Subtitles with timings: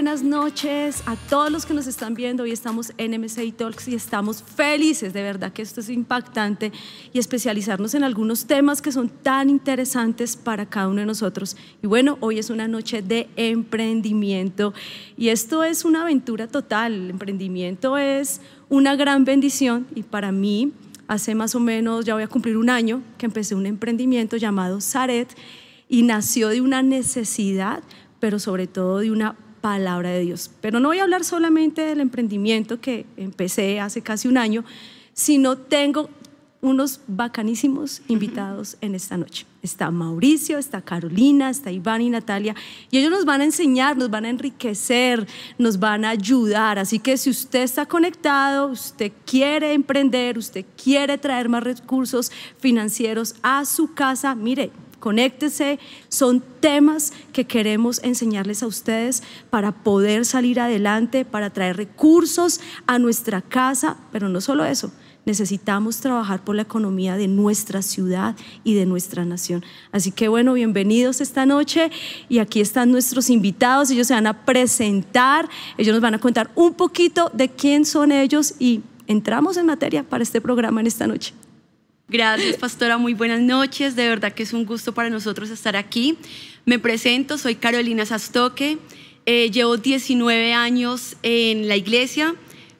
[0.00, 2.44] Buenas noches a todos los que nos están viendo.
[2.44, 6.72] Hoy estamos en MSI Talks y estamos felices, de verdad que esto es impactante
[7.12, 11.54] y especializarnos en algunos temas que son tan interesantes para cada uno de nosotros.
[11.82, 14.72] Y bueno, hoy es una noche de emprendimiento
[15.18, 16.94] y esto es una aventura total.
[16.94, 20.72] El emprendimiento es una gran bendición y para mí,
[21.08, 24.80] hace más o menos, ya voy a cumplir un año que empecé un emprendimiento llamado
[24.80, 25.28] Zaret
[25.90, 27.82] y nació de una necesidad
[28.20, 30.50] pero sobre todo de una palabra de Dios.
[30.60, 34.64] Pero no voy a hablar solamente del emprendimiento que empecé hace casi un año,
[35.12, 36.08] sino tengo
[36.62, 39.46] unos bacanísimos invitados en esta noche.
[39.62, 42.54] Está Mauricio, está Carolina, está Iván y Natalia,
[42.90, 45.26] y ellos nos van a enseñar, nos van a enriquecer,
[45.58, 46.78] nos van a ayudar.
[46.78, 53.34] Así que si usted está conectado, usted quiere emprender, usted quiere traer más recursos financieros
[53.42, 54.70] a su casa, mire,
[55.00, 62.60] conéctese, son temas que queremos enseñarles a ustedes para poder salir adelante, para traer recursos
[62.86, 64.92] a nuestra casa, pero no solo eso,
[65.26, 69.64] necesitamos trabajar por la economía de nuestra ciudad y de nuestra nación.
[69.92, 71.90] Así que bueno, bienvenidos esta noche.
[72.28, 76.50] Y aquí están nuestros invitados, ellos se van a presentar, ellos nos van a contar
[76.54, 78.54] un poquito de quién son ellos.
[78.58, 81.34] Y entramos en materia para este programa en esta noche.
[82.10, 82.98] Gracias, pastora.
[82.98, 83.94] Muy buenas noches.
[83.94, 86.18] De verdad que es un gusto para nosotros estar aquí.
[86.64, 88.78] Me presento, soy Carolina Sastoque.
[89.26, 92.34] Eh, llevo 19 años en la iglesia.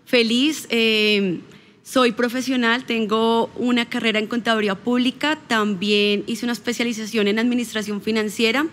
[0.05, 0.67] Feliz.
[0.70, 1.39] Eh,
[1.84, 5.39] soy profesional, tengo una carrera en contaduría pública.
[5.47, 8.67] También hice una especialización en administración financiera.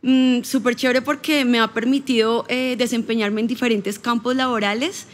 [0.00, 5.08] Mm, Súper chévere porque me ha permitido eh, desempeñarme en diferentes campos laborales.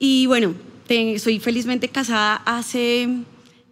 [0.00, 0.52] Y bueno,
[1.18, 3.08] soy felizmente casada hace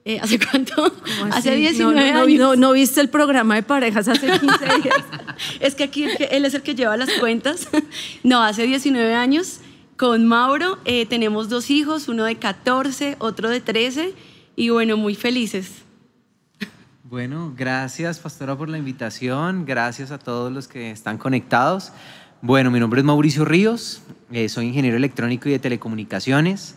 [0.04, 0.92] eh, ¿Hace cuánto?
[1.32, 2.58] Hace 19 no, años.
[2.58, 5.04] No, viste el programa de parejas hace 15 días.
[5.60, 7.68] es que aquí él es el que lleva las cuentas.
[8.22, 9.60] no, hace 19 años
[9.96, 14.12] con Mauro eh, tenemos dos hijos, uno de 14, otro de 13
[14.56, 15.82] y bueno, muy felices.
[17.04, 21.92] Bueno, gracias Pastora por la invitación, gracias a todos los que están conectados.
[22.42, 24.02] Bueno, mi nombre es Mauricio Ríos,
[24.32, 26.76] eh, soy ingeniero electrónico y de telecomunicaciones.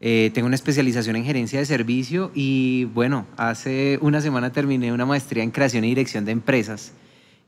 [0.00, 5.06] Eh, tengo una especialización en gerencia de servicio y bueno, hace una semana terminé una
[5.06, 6.92] maestría en creación y dirección de empresas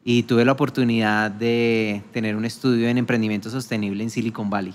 [0.05, 4.75] y tuve la oportunidad de tener un estudio en emprendimiento sostenible en Silicon Valley.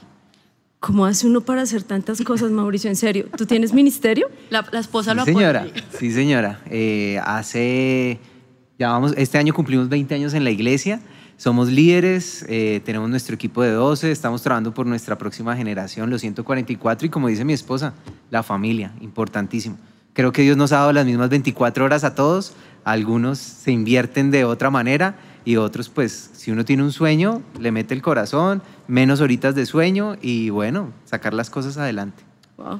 [0.79, 2.89] ¿Cómo hace uno para hacer tantas cosas, Mauricio?
[2.89, 4.29] En serio, ¿tú tienes ministerio?
[4.51, 6.61] La, esposa lo sí, señora, Sí, señora.
[6.69, 8.19] Eh, hace,
[8.77, 11.01] ya vamos, este año cumplimos 20 años en la iglesia
[11.37, 16.21] somos líderes, eh, tenemos nuestro equipo de 12, estamos trabajando por nuestra próxima generación, los
[16.21, 17.93] 144, y como dice mi esposa,
[18.31, 19.77] la familia, importantísimo.
[20.13, 22.53] Creo que Dios nos ha dado las mismas 24 horas a todos,
[22.85, 27.71] algunos se invierten de otra manera y otros, pues, si uno tiene un sueño, le
[27.71, 32.23] mete el corazón, menos horitas de sueño y bueno, sacar las cosas adelante.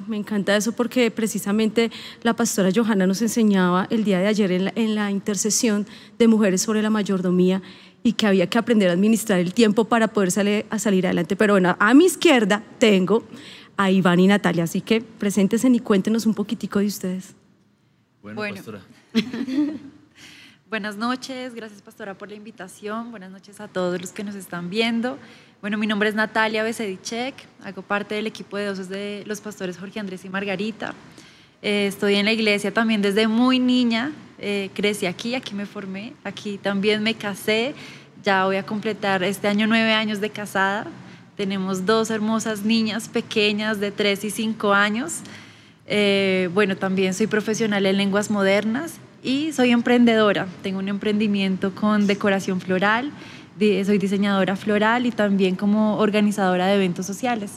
[0.08, 1.90] me encanta eso porque precisamente
[2.22, 5.86] la pastora Johanna nos enseñaba el día de ayer en la, en la intercesión
[6.18, 7.60] de mujeres sobre la mayordomía
[8.06, 11.34] y que había que aprender a administrar el tiempo para poder salir, a salir adelante.
[11.34, 13.24] Pero bueno, a mi izquierda tengo
[13.76, 17.34] a Iván y Natalia, así que preséntense y cuéntenos un poquitico de ustedes.
[18.22, 18.80] Bueno, pastora.
[20.70, 24.68] Buenas noches, gracias pastora por la invitación, buenas noches a todos los que nos están
[24.68, 25.16] viendo.
[25.60, 29.78] Bueno, mi nombre es Natalia Besedichek, hago parte del equipo de dosos de los pastores
[29.78, 30.92] Jorge Andrés y Margarita.
[31.62, 36.12] Eh, estoy en la iglesia también desde muy niña, eh, crecí aquí, aquí me formé,
[36.24, 37.74] aquí también me casé,
[38.22, 40.86] ya voy a completar este año nueve años de casada.
[41.36, 45.20] Tenemos dos hermosas niñas pequeñas de tres y cinco años.
[45.86, 50.46] Eh, bueno, también soy profesional en lenguas modernas y soy emprendedora.
[50.62, 53.12] Tengo un emprendimiento con decoración floral,
[53.58, 57.52] soy diseñadora floral y también como organizadora de eventos sociales.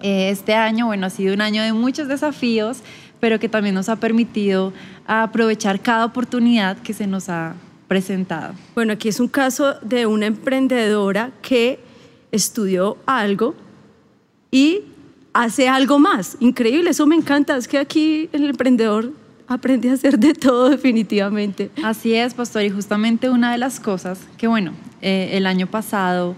[0.00, 2.82] este año, bueno, ha sido un año de muchos desafíos,
[3.20, 4.72] pero que también nos ha permitido
[5.08, 7.54] aprovechar cada oportunidad que se nos ha
[7.88, 8.54] presentado.
[8.74, 11.80] Bueno, aquí es un caso de una emprendedora que
[12.30, 13.54] estudió algo
[14.50, 14.82] y
[15.32, 16.36] hace algo más.
[16.40, 17.56] Increíble, eso me encanta.
[17.56, 19.12] Es que aquí el emprendedor
[19.46, 21.70] aprende a hacer de todo definitivamente.
[21.82, 22.62] Así es, pastor.
[22.64, 26.36] Y justamente una de las cosas que, bueno, eh, el año pasado,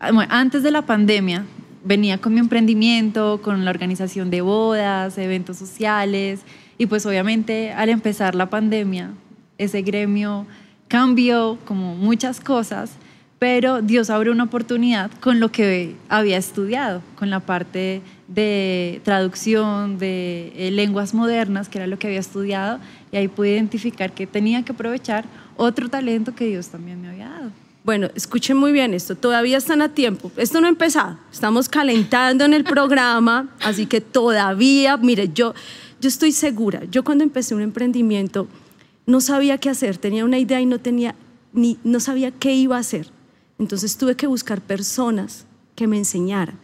[0.00, 1.44] antes de la pandemia,
[1.84, 6.40] venía con mi emprendimiento, con la organización de bodas, eventos sociales,
[6.78, 9.12] y pues obviamente al empezar la pandemia,
[9.58, 10.46] ese gremio
[10.88, 12.92] cambió como muchas cosas,
[13.38, 19.98] pero Dios abrió una oportunidad con lo que había estudiado, con la parte de traducción,
[19.98, 22.78] de eh, lenguas modernas, que era lo que había estudiado,
[23.12, 25.24] y ahí pude identificar que tenía que aprovechar
[25.56, 27.50] otro talento que Dios también me había dado.
[27.84, 30.32] Bueno, escuchen muy bien esto, todavía están a tiempo.
[30.36, 35.54] Esto no ha empezado, estamos calentando en el programa, así que todavía, mire, yo,
[36.00, 38.48] yo estoy segura, yo cuando empecé un emprendimiento
[39.06, 41.14] no sabía qué hacer, tenía una idea y no tenía
[41.52, 43.10] ni no sabía qué iba a hacer.
[43.58, 46.58] Entonces tuve que buscar personas que me enseñaran.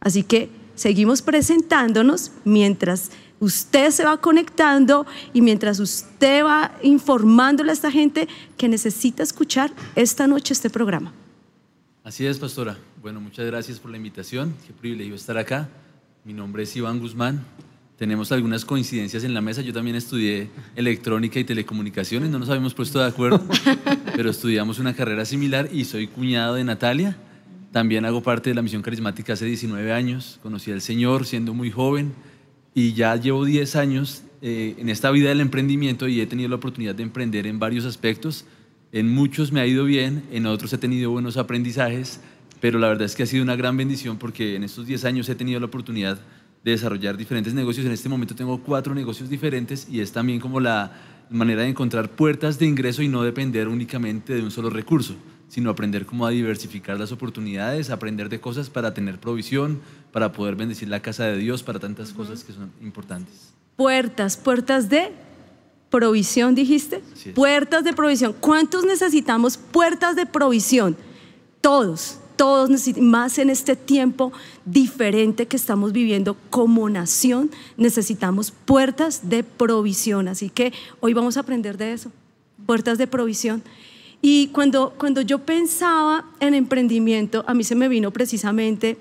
[0.00, 3.10] Así que seguimos presentándonos mientras
[3.40, 9.72] usted se va conectando y mientras usted va informándole a esta gente que necesita escuchar
[9.94, 11.12] esta noche este programa.
[12.04, 12.76] Así es, pastora.
[13.00, 14.54] Bueno, muchas gracias por la invitación.
[14.66, 15.68] Qué privilegio estar acá.
[16.24, 17.44] Mi nombre es Iván Guzmán.
[17.98, 19.60] Tenemos algunas coincidencias en la mesa.
[19.60, 22.30] Yo también estudié electrónica y telecomunicaciones.
[22.30, 23.44] No nos habíamos puesto de acuerdo,
[24.14, 27.16] pero estudiamos una carrera similar y soy cuñado de Natalia.
[27.72, 30.38] También hago parte de la misión carismática hace 19 años.
[30.44, 32.12] Conocí al Señor siendo muy joven
[32.72, 36.54] y ya llevo 10 años eh, en esta vida del emprendimiento y he tenido la
[36.54, 38.44] oportunidad de emprender en varios aspectos.
[38.92, 42.20] En muchos me ha ido bien, en otros he tenido buenos aprendizajes,
[42.60, 45.28] pero la verdad es que ha sido una gran bendición porque en estos 10 años
[45.28, 46.22] he tenido la oportunidad de
[46.72, 47.86] desarrollar diferentes negocios.
[47.86, 50.92] En este momento tengo cuatro negocios diferentes y es también como la
[51.30, 55.14] manera de encontrar puertas de ingreso y no depender únicamente de un solo recurso
[55.48, 59.80] sino aprender cómo a diversificar las oportunidades, aprender de cosas para tener provisión,
[60.12, 63.52] para poder bendecir la casa de Dios, para tantas cosas que son importantes.
[63.76, 65.12] Puertas, puertas de
[65.90, 67.02] provisión, dijiste.
[67.34, 68.34] Puertas de provisión.
[68.38, 70.96] ¿Cuántos necesitamos puertas de provisión?
[71.60, 74.32] Todos, todos más en este tiempo
[74.64, 80.28] diferente que estamos viviendo como nación, necesitamos puertas de provisión.
[80.28, 82.10] Así que hoy vamos a aprender de eso,
[82.64, 83.62] puertas de provisión.
[84.22, 88.96] Y cuando, cuando yo pensaba en emprendimiento, a mí se me vino precisamente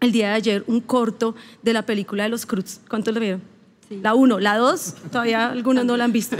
[0.00, 2.80] el día de ayer un corto de la película de los Cruz.
[2.90, 3.40] ¿Cuántos lo vieron?
[4.02, 6.36] La uno, la dos, todavía algunos no la han visto.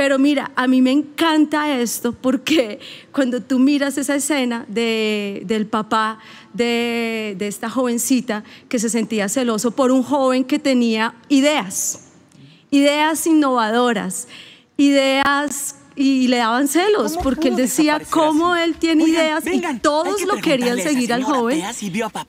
[0.00, 2.80] Pero mira, a mí me encanta esto porque
[3.12, 6.20] cuando tú miras esa escena de, del papá
[6.54, 12.12] de, de esta jovencita que se sentía celoso por un joven que tenía ideas,
[12.70, 14.26] ideas innovadoras,
[14.78, 20.36] ideas y le daban celos porque él decía cómo él tiene ideas y todos lo
[20.36, 21.62] querían seguir al joven.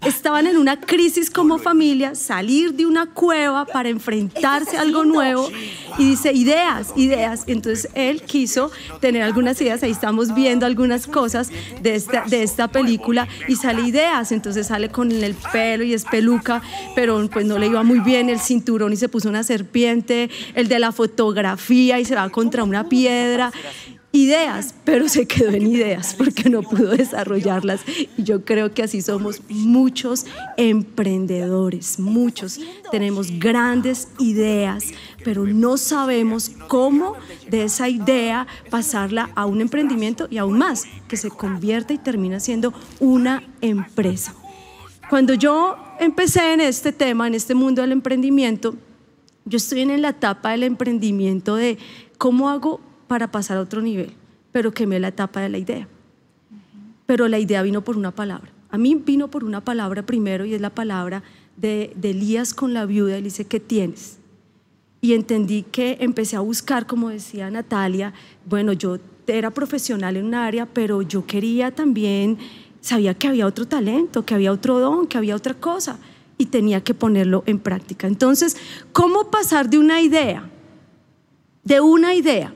[0.06, 5.50] Estaban en una crisis como familia, salir de una cueva para enfrentarse a algo nuevo
[5.98, 7.46] y dice ideas, ideas.
[7.48, 11.50] Entonces él quiso tener algunas ideas, ahí estamos viendo algunas cosas
[11.82, 16.04] de esta, de esta película y sale ideas, entonces sale con el pelo y es
[16.04, 16.62] peluca,
[16.94, 20.68] pero pues no le iba muy bien el cinturón y se puso una serpiente, el
[20.68, 23.54] de la fotografía y se va contra una piedra
[24.12, 27.82] ideas, pero se quedó en ideas porque no pudo desarrollarlas.
[28.18, 30.26] Y yo creo que así somos muchos
[30.58, 32.60] emprendedores, muchos.
[32.92, 34.86] Tenemos grandes ideas,
[35.24, 37.16] pero no sabemos cómo
[37.50, 42.40] de esa idea pasarla a un emprendimiento y aún más, que se convierta y termina
[42.40, 44.36] siendo una empresa.
[45.10, 48.76] Cuando yo empecé en este tema, en este mundo del emprendimiento,
[49.46, 51.78] yo estoy en la etapa del emprendimiento de
[52.18, 52.80] cómo hago
[53.12, 54.14] para pasar a otro nivel,
[54.54, 55.86] pero quemé la etapa de la idea.
[57.06, 58.54] Pero la idea vino por una palabra.
[58.70, 61.22] A mí vino por una palabra primero y es la palabra
[61.58, 63.18] de, Elías con la viuda.
[63.18, 64.18] Él dice, ¿qué tienes?
[65.02, 68.14] Y entendí que empecé a buscar, como decía Natalia,
[68.46, 68.98] bueno, yo
[69.28, 72.38] era profesional en un área, pero yo quería también,
[72.80, 76.00] sabía que había otro talento, que había otro don, que había otra cosa
[76.38, 78.08] y tenía que ponerlo en práctica.
[78.08, 78.56] Entonces,
[78.94, 80.50] ¿cómo pasar de una idea,
[81.66, 82.54] de una idea,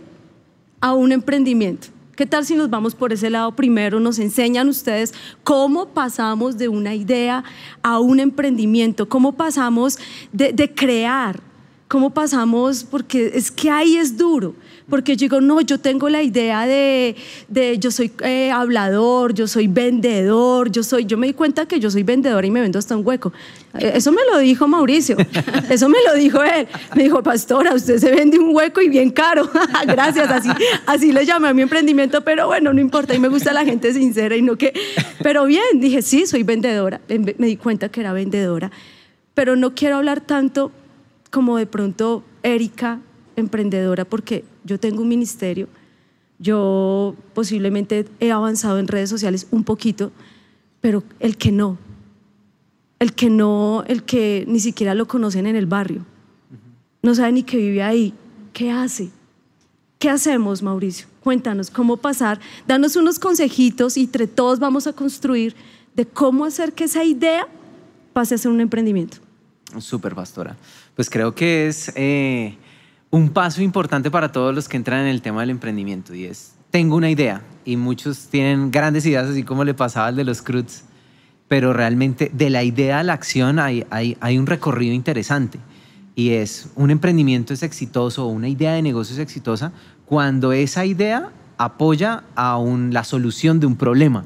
[0.86, 1.88] a un emprendimiento.
[2.16, 4.00] ¿Qué tal si nos vamos por ese lado primero?
[4.00, 7.44] Nos enseñan ustedes cómo pasamos de una idea
[7.82, 9.98] a un emprendimiento, cómo pasamos
[10.32, 11.40] de, de crear,
[11.88, 14.54] cómo pasamos, porque es que ahí es duro
[14.90, 17.16] porque yo digo, no, yo tengo la idea de,
[17.48, 21.80] de yo soy eh, hablador, yo soy vendedor, yo soy, yo me di cuenta que
[21.80, 23.34] yo soy vendedor y me vendo hasta un hueco.
[23.80, 25.18] Eh, eso me lo dijo Mauricio,
[25.70, 26.68] eso me lo dijo él.
[26.96, 29.50] Me dijo, pastora, usted se vende un hueco y bien caro.
[29.88, 30.50] Gracias, así,
[30.86, 33.92] así le llamé a mi emprendimiento, pero bueno, no importa, y me gusta la gente
[33.92, 34.74] sincera y no que,
[35.24, 38.72] pero bien, dije, sí, soy vendedora, me di cuenta que era vendedora,
[39.34, 40.72] pero no quiero hablar tanto
[41.32, 43.00] como de pronto Erika
[43.36, 45.68] emprendedora porque yo tengo un ministerio,
[46.40, 50.12] yo posiblemente he avanzado en redes sociales un poquito,
[50.82, 51.78] pero el que no,
[53.00, 56.06] el que no, el que ni siquiera lo conocen en el barrio,
[57.02, 58.14] no sabe ni que vive ahí,
[58.54, 59.10] ¿qué hace?
[60.00, 61.08] ¿Qué hacemos, Mauricio?
[61.22, 65.56] Cuéntanos cómo pasar, danos unos consejitos y entre todos vamos a construir
[65.96, 67.48] de cómo hacer que esa idea
[68.14, 69.18] pase a ser un emprendimiento.
[69.80, 70.56] Súper, pastora.
[70.96, 72.58] Pues creo que es eh,
[73.16, 76.52] un paso importante para todos los que entran en el tema del emprendimiento y es
[76.70, 80.42] tengo una idea y muchos tienen grandes ideas, así como le pasaba al de los
[80.42, 80.82] Cruz,
[81.48, 85.60] pero realmente de la idea a la acción hay, hay, hay un recorrido interesante
[86.14, 89.72] y es un emprendimiento es exitoso una idea de negocio es exitosa
[90.06, 94.26] cuando esa idea apoya a un, la solución de un problema.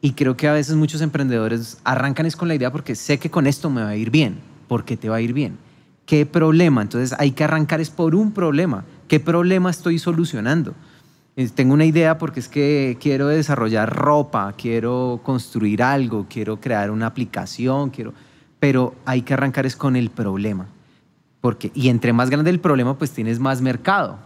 [0.00, 3.30] Y creo que a veces muchos emprendedores arrancan es con la idea porque sé que
[3.32, 4.38] con esto me va a ir bien.
[4.68, 5.58] ¿Por qué te va a ir bien?
[6.12, 6.82] ¿Qué problema?
[6.82, 8.84] Entonces hay que arrancar es por un problema.
[9.08, 10.74] ¿Qué problema estoy solucionando?
[11.36, 16.90] Eh, tengo una idea porque es que quiero desarrollar ropa, quiero construir algo, quiero crear
[16.90, 18.12] una aplicación, quiero,
[18.60, 20.66] pero hay que arrancar es con el problema.
[21.40, 24.18] Porque, y entre más grande el problema, pues tienes más mercado.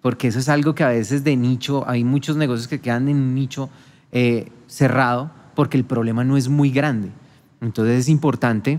[0.00, 3.16] Porque eso es algo que a veces de nicho, hay muchos negocios que quedan en
[3.16, 3.70] un nicho
[4.12, 7.08] eh, cerrado porque el problema no es muy grande.
[7.60, 8.78] Entonces es importante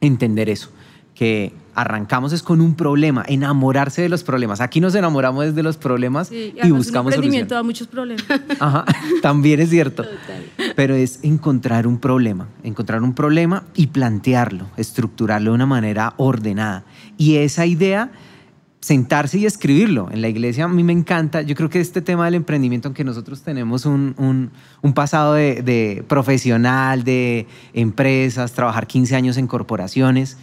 [0.00, 0.70] entender eso,
[1.18, 4.60] que arrancamos es con un problema, enamorarse de los problemas.
[4.60, 7.56] Aquí nos enamoramos de los problemas Sí, y, además buscamos un emprendimiento soluciones.
[7.56, 8.24] da muchos problemas.
[8.60, 8.84] Ajá,
[9.22, 10.04] también es cierto.
[10.76, 16.84] Pero es encontrar un problema, encontrar un problema y plantearlo, estructurarlo de una manera ordenada.
[17.16, 18.10] Y esa idea,
[18.80, 20.08] sentarse y escribirlo.
[20.12, 23.04] En la iglesia a mí me encanta, yo creo que este tema del emprendimiento, aunque
[23.04, 24.50] nosotros tenemos un, un-
[24.82, 30.38] un pasado de, de profesional, de empresas, trabajar 15 años en corporaciones,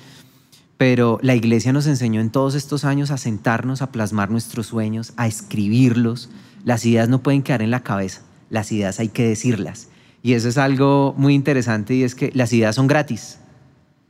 [0.77, 5.13] pero la iglesia nos enseñó en todos estos años a sentarnos, a plasmar nuestros sueños,
[5.17, 6.29] a escribirlos.
[6.63, 9.89] Las ideas no pueden quedar en la cabeza, las ideas hay que decirlas.
[10.21, 13.37] Y eso es algo muy interesante y es que las ideas son gratis.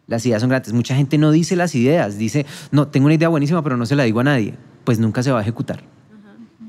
[0.07, 0.71] Las ideas son gratis.
[0.71, 3.95] Mucha gente no dice las ideas, dice, no, tengo una idea buenísima, pero no se
[3.95, 4.53] la digo a nadie.
[4.85, 5.83] Pues nunca se va a ejecutar.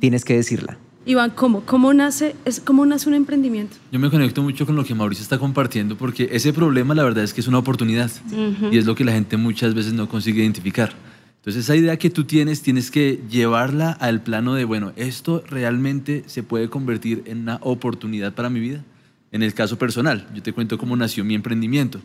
[0.01, 0.79] Tienes que decirla.
[1.09, 3.77] Iván, ¿cómo, cómo, nace, es, ¿cómo nace un emprendimiento?
[3.93, 7.23] Yo me conecto mucho con lo que Mauricio está compartiendo porque ese problema la verdad
[7.23, 8.11] es que es una oportunidad
[8.73, 10.93] y es lo que la gente muchas veces no consigue identificar.
[11.37, 16.25] Entonces esa idea que tú tienes tienes que llevarla al plano de, bueno, esto realmente
[16.27, 18.83] se puede convertir en una oportunidad para mi vida.
[19.31, 22.01] En el caso personal, yo te cuento cómo nació mi emprendimiento.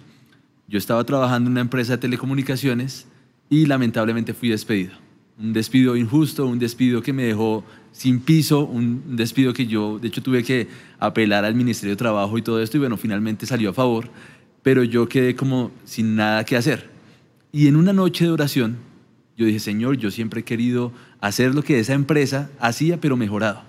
[0.67, 3.07] Yo estaba trabajando en una empresa de telecomunicaciones
[3.49, 4.91] y lamentablemente fui despedido.
[5.39, 10.07] Un despido injusto, un despido que me dejó sin piso, un despido que yo, de
[10.07, 10.67] hecho, tuve que
[10.99, 14.09] apelar al Ministerio de Trabajo y todo esto, y bueno, finalmente salió a favor,
[14.63, 16.89] pero yo quedé como sin nada que hacer.
[17.51, 18.77] Y en una noche de oración,
[19.37, 23.63] yo dije, Señor, yo siempre he querido hacer lo que esa empresa hacía, pero mejorado.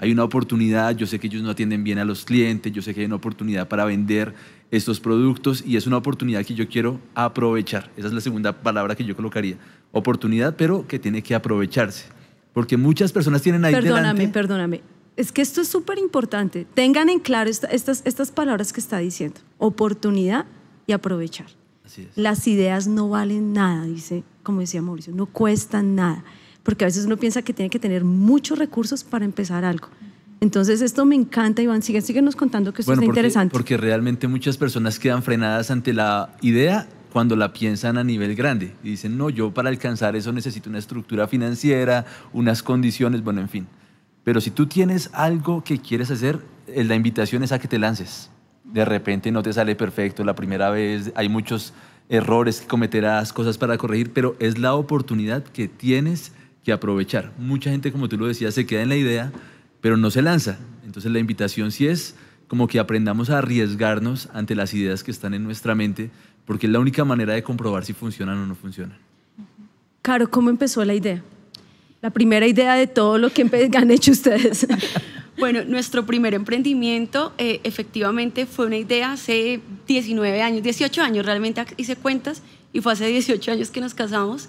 [0.00, 2.94] Hay una oportunidad, yo sé que ellos no atienden bien a los clientes, yo sé
[2.94, 4.34] que hay una oportunidad para vender
[4.70, 7.90] estos productos y es una oportunidad que yo quiero aprovechar.
[7.96, 9.56] Esa es la segunda palabra que yo colocaría.
[9.90, 12.17] Oportunidad, pero que tiene que aprovecharse.
[12.58, 14.28] Porque muchas personas tienen ahí Perdóname, delante...
[14.32, 14.82] perdóname.
[15.16, 16.66] Es que esto es súper importante.
[16.74, 19.38] Tengan en claro esta- estas, estas palabras que está diciendo.
[19.58, 20.44] Oportunidad
[20.88, 21.46] y aprovechar.
[21.86, 22.08] Así es.
[22.16, 26.24] Las ideas no valen nada, dice, como decía Mauricio, no cuestan nada.
[26.64, 29.88] Porque a veces uno piensa que tiene que tener muchos recursos para empezar algo.
[30.40, 31.82] Entonces, esto me encanta, Iván.
[31.82, 33.52] Sigue, síguenos contando que esto Bueno, está porque, interesante.
[33.52, 38.74] porque realmente muchas personas quedan frenadas ante la idea cuando la piensan a nivel grande
[38.82, 43.48] y dicen, no, yo para alcanzar eso necesito una estructura financiera, unas condiciones, bueno, en
[43.48, 43.66] fin.
[44.24, 47.78] Pero si tú tienes algo que quieres hacer, eh, la invitación es a que te
[47.78, 48.30] lances.
[48.64, 51.72] De repente no te sale perfecto la primera vez, hay muchos
[52.08, 56.32] errores que cometerás, cosas para corregir, pero es la oportunidad que tienes
[56.64, 57.32] que aprovechar.
[57.38, 59.32] Mucha gente, como tú lo decías, se queda en la idea,
[59.80, 60.58] pero no se lanza.
[60.84, 62.14] Entonces la invitación sí es
[62.48, 66.10] como que aprendamos a arriesgarnos ante las ideas que están en nuestra mente,
[66.48, 68.96] porque es la única manera de comprobar si funcionan o no funcionan.
[70.00, 71.22] Caro, ¿cómo empezó la idea?
[72.00, 73.42] La primera idea de todo lo que
[73.76, 74.66] han hecho ustedes.
[75.38, 81.64] Bueno, nuestro primer emprendimiento eh, efectivamente fue una idea hace 19 años, 18 años, realmente
[81.76, 84.48] hice cuentas y fue hace 18 años que nos casamos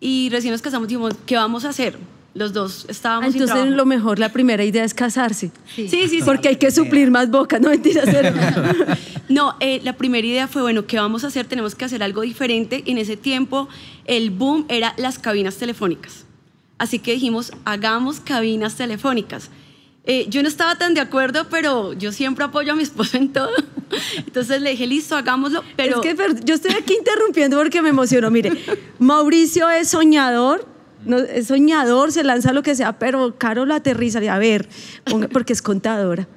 [0.00, 1.96] y recién nos casamos dijimos, ¿qué vamos a hacer?
[2.34, 3.76] Los dos estábamos sin Entonces, trabajo.
[3.76, 5.52] lo mejor, la primera idea es casarse.
[5.74, 6.20] Sí, sí, sí.
[6.24, 8.08] Porque hay que suplir más boca, no mentiras.
[9.28, 11.46] No, eh, la primera idea fue, bueno, ¿qué vamos a hacer?
[11.46, 12.82] Tenemos que hacer algo diferente.
[12.86, 13.68] En ese tiempo,
[14.04, 16.24] el boom era las cabinas telefónicas.
[16.76, 19.50] Así que dijimos, hagamos cabinas telefónicas.
[20.04, 23.32] Eh, yo no estaba tan de acuerdo, pero yo siempre apoyo a mi esposo en
[23.32, 23.48] todo.
[24.18, 25.64] Entonces le dije, listo, hagámoslo.
[25.76, 28.30] Pero Es que yo estoy aquí interrumpiendo porque me emocionó.
[28.30, 28.52] Mire,
[28.98, 30.68] Mauricio es soñador,
[31.06, 34.22] no, es soñador, se lanza lo que sea, pero Caro lo aterriza.
[34.22, 34.68] y A ver,
[35.32, 36.28] porque es contadora.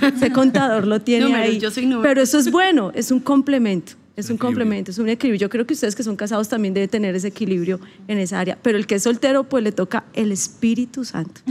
[0.00, 1.58] Ese contador lo tiene Números, ahí.
[1.58, 1.88] yo soy.
[2.02, 3.92] Pero eso es bueno, es un complemento.
[4.16, 5.40] Es Un complemento, es un equilibrio.
[5.40, 7.78] Yo creo que ustedes que son casados también deben tener ese equilibrio
[8.08, 8.56] en esa área.
[8.62, 11.42] Pero el que es soltero, pues le toca el Espíritu Santo.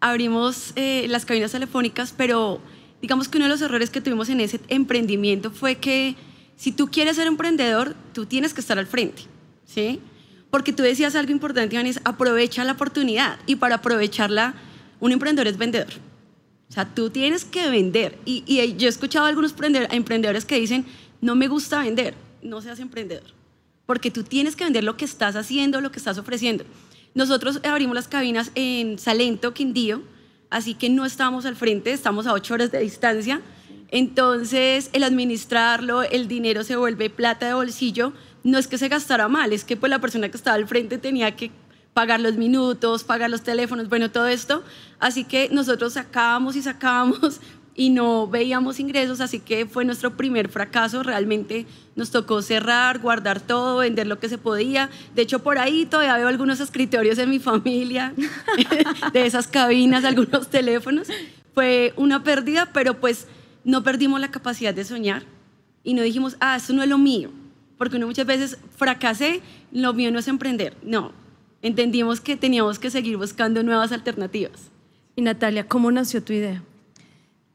[0.00, 2.60] abrimos eh, las cabinas telefónicas, pero
[3.02, 6.14] digamos que uno de los errores que tuvimos en ese emprendimiento fue que
[6.56, 9.22] si tú quieres ser emprendedor, tú tienes que estar al frente,
[9.64, 10.00] ¿sí?
[10.50, 14.54] Porque tú decías algo importante, Iván, es aprovecha la oportunidad y para aprovecharla
[14.98, 15.92] un emprendedor es vendedor.
[16.68, 18.18] O sea, tú tienes que vender.
[18.24, 18.44] Y,
[18.76, 19.54] yo he escuchado a algunos
[19.90, 20.84] emprendedores que dicen,
[21.20, 23.34] no me gusta vender, no seas emprendedor.
[23.86, 26.64] Porque tú tienes que vender lo que estás haciendo, lo que estás ofreciendo.
[27.14, 30.02] Nosotros abrimos las cabinas en Salento, Quindío,
[30.48, 33.40] así que no estamos al frente, estamos a ocho horas de distancia.
[33.88, 38.12] Entonces, el administrarlo, el dinero se vuelve plata de bolsillo,
[38.44, 40.98] no es que se gastara mal, es que pues la persona que estaba al frente
[40.98, 41.50] tenía que
[41.94, 44.62] pagar los minutos, pagar los teléfonos, bueno, todo esto.
[44.98, 47.40] Así que nosotros sacábamos y sacábamos
[47.74, 51.02] y no veíamos ingresos, así que fue nuestro primer fracaso.
[51.02, 51.66] Realmente
[51.96, 54.90] nos tocó cerrar, guardar todo, vender lo que se podía.
[55.14, 58.14] De hecho, por ahí todavía veo algunos escritorios en mi familia,
[59.12, 61.08] de esas cabinas, algunos teléfonos.
[61.54, 63.26] Fue una pérdida, pero pues
[63.64, 65.24] no perdimos la capacidad de soñar
[65.82, 67.30] y no dijimos, ah, eso no es lo mío.
[67.80, 69.40] Porque uno muchas veces fracasé,
[69.72, 70.76] lo mío no es emprender.
[70.82, 71.12] No,
[71.62, 74.70] entendimos que teníamos que seguir buscando nuevas alternativas.
[75.16, 76.62] Y Natalia, ¿cómo nació tu idea?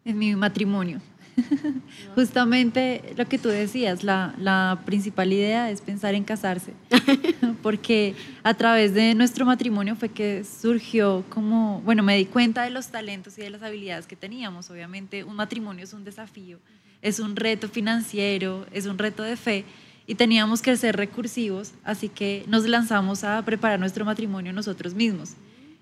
[0.03, 0.99] En mi matrimonio.
[2.15, 6.73] Justamente lo que tú decías, la, la, principal idea es pensar en casarse,
[7.61, 12.71] porque a través de nuestro matrimonio fue que surgió como, bueno, me di cuenta de
[12.71, 14.71] los talentos y de las habilidades que teníamos.
[14.71, 16.57] Obviamente un matrimonio es un desafío,
[17.03, 19.65] es un reto financiero, es un reto de fe
[20.07, 25.33] y teníamos que ser recursivos, así que nos lanzamos a preparar nuestro matrimonio nosotros mismos.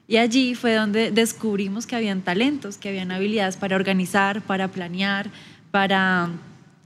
[0.07, 5.29] Y allí fue donde descubrimos que habían talentos, que habían habilidades para organizar, para planear,
[5.71, 6.29] para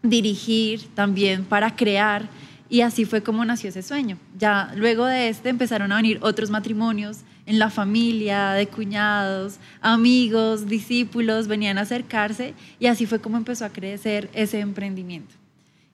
[0.04, 2.30] dirigir, también para crear.
[2.70, 4.18] Y así fue como nació ese sueño.
[4.38, 10.68] Ya luego de este empezaron a venir otros matrimonios en la familia, de cuñados, amigos,
[10.68, 15.37] discípulos, venían a acercarse y así fue como empezó a crecer ese emprendimiento.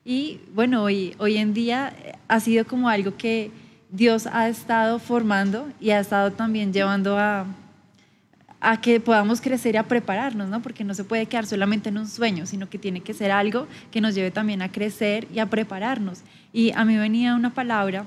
[0.04, 1.94] Y bueno, hoy, hoy en día
[2.28, 3.50] ha sido como algo que
[3.90, 7.46] Dios ha estado formando y ha estado también llevando a,
[8.60, 10.60] a que podamos crecer y a prepararnos, ¿no?
[10.60, 13.66] Porque no se puede quedar solamente en un sueño, sino que tiene que ser algo
[13.90, 16.20] que nos lleve también a crecer y a prepararnos.
[16.52, 18.04] Y a mí venía una palabra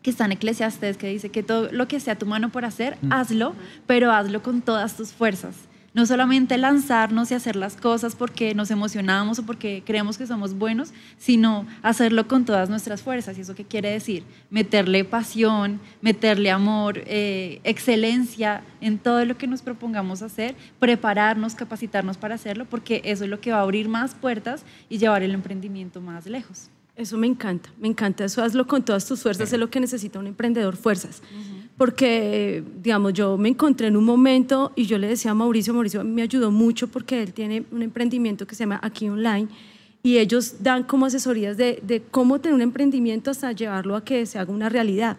[0.00, 2.96] que está en Eclesiastes que dice que todo lo que sea tu mano por hacer,
[3.02, 3.12] mm.
[3.12, 3.54] hazlo,
[3.86, 5.56] pero hazlo con todas tus fuerzas
[5.94, 10.54] no solamente lanzarnos y hacer las cosas porque nos emocionamos o porque creemos que somos
[10.58, 13.38] buenos, sino hacerlo con todas nuestras fuerzas.
[13.38, 14.24] ¿Y eso qué quiere decir?
[14.50, 22.18] Meterle pasión, meterle amor, eh, excelencia en todo lo que nos propongamos hacer, prepararnos, capacitarnos
[22.18, 25.30] para hacerlo, porque eso es lo que va a abrir más puertas y llevar el
[25.30, 26.70] emprendimiento más lejos.
[26.96, 28.24] Eso me encanta, me encanta.
[28.24, 31.22] Eso hazlo con todas tus fuerzas, es lo que necesita un emprendedor, fuerzas
[31.76, 36.04] porque, digamos, yo me encontré en un momento y yo le decía a Mauricio, Mauricio
[36.04, 39.48] me ayudó mucho porque él tiene un emprendimiento que se llama Aquí Online
[40.02, 44.24] y ellos dan como asesorías de, de cómo tener un emprendimiento hasta llevarlo a que
[44.26, 45.16] se haga una realidad.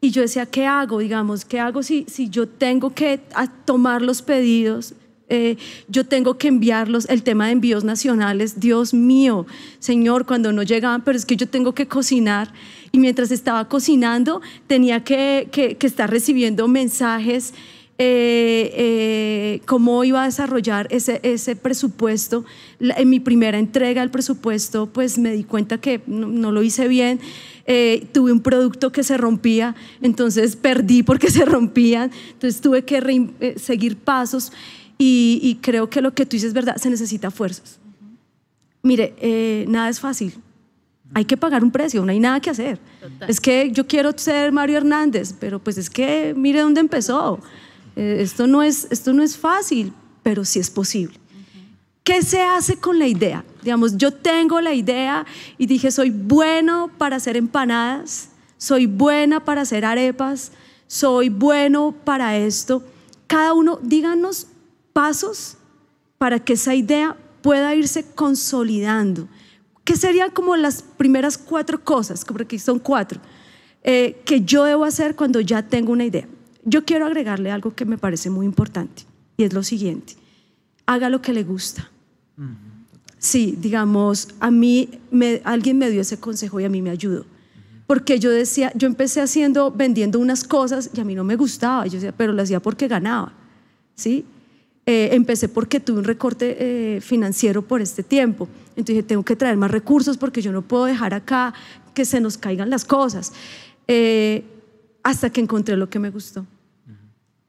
[0.00, 0.98] Y yo decía, ¿qué hago?
[0.98, 3.20] Digamos, ¿qué hago si, si yo tengo que
[3.64, 4.94] tomar los pedidos?
[5.28, 5.56] Eh,
[5.88, 9.46] yo tengo que enviarlos, el tema de envíos nacionales, Dios mío,
[9.78, 12.52] Señor, cuando no llegaban, pero es que yo tengo que cocinar
[12.92, 17.54] y mientras estaba cocinando tenía que, que, estar recibiendo mensajes.
[17.98, 22.44] Eh, eh, cómo iba a desarrollar ese, ese presupuesto.
[22.80, 27.20] en mi primera entrega del presupuesto, pues me di cuenta que no, lo hice bien.
[27.66, 33.54] Eh, tuve un producto que se rompía, entonces perdí porque se rompían, entonces tuve que
[33.56, 34.52] seguir pasos
[34.98, 37.78] y, y, creo que lo que tú dices es verdad, se necesita fuerzas.
[38.82, 39.14] Mire,
[39.68, 40.34] nada es fácil,
[41.14, 42.78] hay que pagar un precio, no hay nada que hacer.
[43.28, 47.38] Es que yo quiero ser Mario Hernández, pero pues es que mire dónde empezó.
[47.96, 51.18] Eh, esto, no es, esto no es fácil, pero sí es posible.
[52.02, 53.44] ¿Qué se hace con la idea?
[53.62, 55.26] Digamos, yo tengo la idea
[55.58, 60.52] y dije, soy bueno para hacer empanadas, soy buena para hacer arepas,
[60.86, 62.82] soy bueno para esto.
[63.26, 64.46] Cada uno, díganos
[64.92, 65.56] pasos
[66.18, 69.28] para que esa idea pueda irse consolidando
[69.84, 73.20] ¿Qué serían como las primeras cuatro cosas, porque son cuatro,
[73.82, 76.28] eh, que yo debo hacer cuando ya tengo una idea?
[76.64, 79.04] Yo quiero agregarle algo que me parece muy importante
[79.36, 80.14] y es lo siguiente,
[80.86, 81.90] haga lo que le gusta.
[83.18, 87.24] Sí, digamos, a mí me, alguien me dio ese consejo y a mí me ayudó.
[87.86, 91.86] Porque yo decía, yo empecé haciendo, vendiendo unas cosas y a mí no me gustaba.
[91.86, 93.32] Yo decía, pero lo hacía porque ganaba.
[93.94, 94.24] ¿sí?
[94.84, 98.48] Eh, empecé porque tuve un recorte eh, financiero por este tiempo.
[98.70, 101.54] Entonces dije, tengo que traer más recursos porque yo no puedo dejar acá
[101.94, 103.32] que se nos caigan las cosas.
[103.86, 104.44] Eh,
[105.02, 106.46] hasta que encontré lo que me gustó.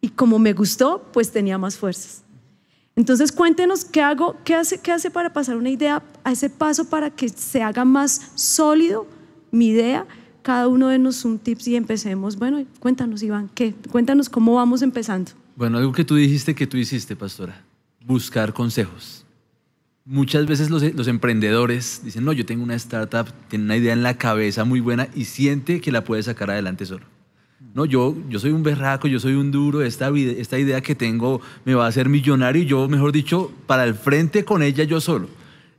[0.02, 2.24] Y como me gustó, pues tenía más fuerzas.
[2.96, 6.86] Entonces cuéntenos qué hago, qué hace, qué hace para pasar una idea a ese paso
[6.86, 9.08] para que se haga más sólido
[9.50, 10.06] mi idea.
[10.44, 12.38] Cada uno denos un tips y empecemos.
[12.38, 13.74] Bueno, cuéntanos, Iván, ¿qué?
[13.92, 15.32] Cuéntanos cómo vamos empezando.
[15.56, 17.62] Bueno, algo que tú dijiste que tú hiciste, pastora,
[18.06, 19.24] buscar consejos.
[20.06, 24.18] Muchas veces los, emprendedores dicen, no, yo tengo una startup, tiene una idea en la
[24.18, 27.06] cabeza muy buena y siente que la puede sacar adelante solo.
[27.74, 31.40] No, yo, yo soy un berraco, yo soy un duro, esta, esta idea que tengo
[31.66, 35.00] me va a hacer millonario y yo, mejor dicho, para el frente con ella yo
[35.00, 35.30] solo.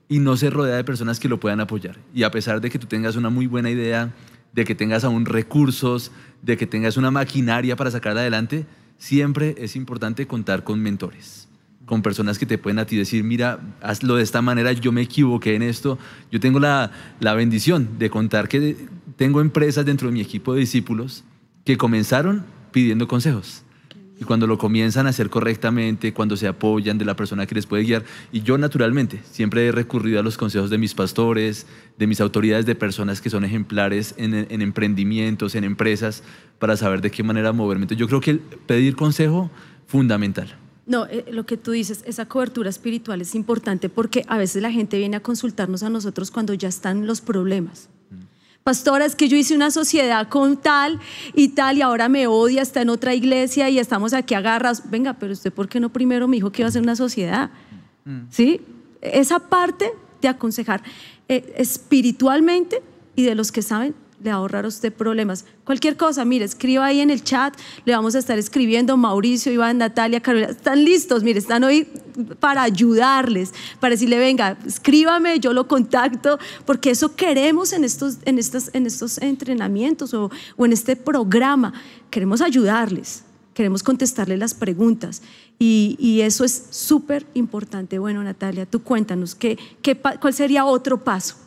[0.09, 1.99] Y no se rodea de personas que lo puedan apoyar.
[2.15, 4.13] Y a pesar de que tú tengas una muy buena idea,
[4.53, 8.67] de que tengas aún recursos, de que tengas una maquinaria para sacarla adelante,
[9.05, 11.47] siempre es importante contar con mentores,
[11.85, 15.03] con personas que te pueden a ti decir, mira, hazlo de esta manera, yo me
[15.03, 15.99] equivoqué en esto.
[16.33, 16.91] Yo tengo la,
[17.21, 18.77] la bendición de contar que
[19.17, 21.23] tengo empresas dentro de mi equipo de discípulos
[21.67, 23.64] que comenzaron pidiendo consejos.
[24.25, 27.67] Y cuando lo comienzan a hacer correctamente, cuando se apoyan de la persona que les
[27.67, 28.05] puede guiar.
[28.33, 31.67] Y yo naturalmente siempre he recurrido a los consejos de mis pastores,
[31.99, 36.23] de mis autoridades, de personas que son ejemplares en, en emprendimientos, en empresas,
[36.59, 37.87] para saber de qué manera moverme.
[37.87, 39.51] Yo creo que pedir consejo,
[39.87, 40.57] fundamental.
[40.87, 44.73] No, eh, lo que tú dices, esa cobertura espiritual es importante porque a veces la
[44.73, 47.91] gente viene a consultarnos a nosotros cuando ya están los problemas
[48.65, 50.99] pastora, es que yo hice una sociedad con tal
[51.35, 54.91] y tal y ahora me odia, está en otra iglesia y estamos aquí agarras.
[54.91, 57.51] Venga, pero usted, ¿por qué no primero me dijo que iba a hacer una sociedad?
[58.07, 58.23] Mm.
[58.31, 58.63] ¿Sí?
[59.03, 60.83] Esa parte de aconsejar
[61.29, 62.83] eh, espiritualmente
[63.15, 63.95] y de los que saben
[64.25, 65.45] le ahorrar a usted problemas.
[65.65, 69.77] Cualquier cosa, mire, escriba ahí en el chat, le vamos a estar escribiendo, Mauricio, Iván,
[69.77, 71.87] Natalia, Carolina, están listos, mire, están hoy
[72.41, 78.39] para ayudarles, para decirle, venga, escríbame, yo lo contacto, porque eso queremos en estos, en
[78.39, 81.75] estos, en estos entrenamientos o, o en este programa,
[82.09, 85.21] queremos ayudarles, queremos contestarle las preguntas.
[85.59, 87.99] Y, y eso es súper importante.
[87.99, 91.44] Bueno, Natalia, tú cuéntanos, ¿qué, qué, ¿cuál sería otro paso?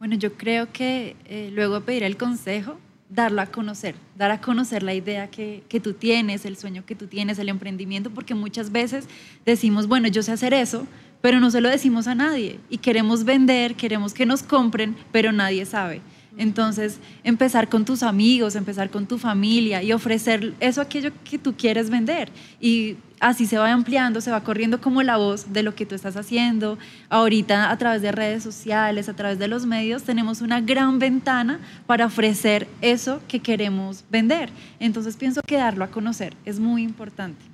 [0.00, 2.78] Bueno, yo creo que eh, luego pedir el consejo,
[3.10, 6.94] darlo a conocer, dar a conocer la idea que, que, tú tienes, el sueño que
[6.94, 9.04] tú tienes, el emprendimiento, porque muchas veces
[9.44, 10.86] decimos, bueno, yo sé hacer eso,
[11.20, 15.32] pero no se lo decimos a nadie y queremos vender, queremos que nos compren, pero
[15.32, 16.00] nadie sabe.
[16.38, 21.54] Entonces, empezar con tus amigos, empezar con tu familia y ofrecer eso aquello que tú
[21.54, 22.30] quieres vender.
[22.58, 25.94] Y así se va ampliando, se va corriendo como la voz de lo que tú
[25.94, 26.78] estás haciendo.
[27.10, 31.60] Ahorita a través de redes sociales, a través de los medios, tenemos una gran ventana
[31.86, 34.50] para ofrecer eso que queremos vender.
[34.80, 37.44] Entonces, pienso que darlo a conocer es muy importante.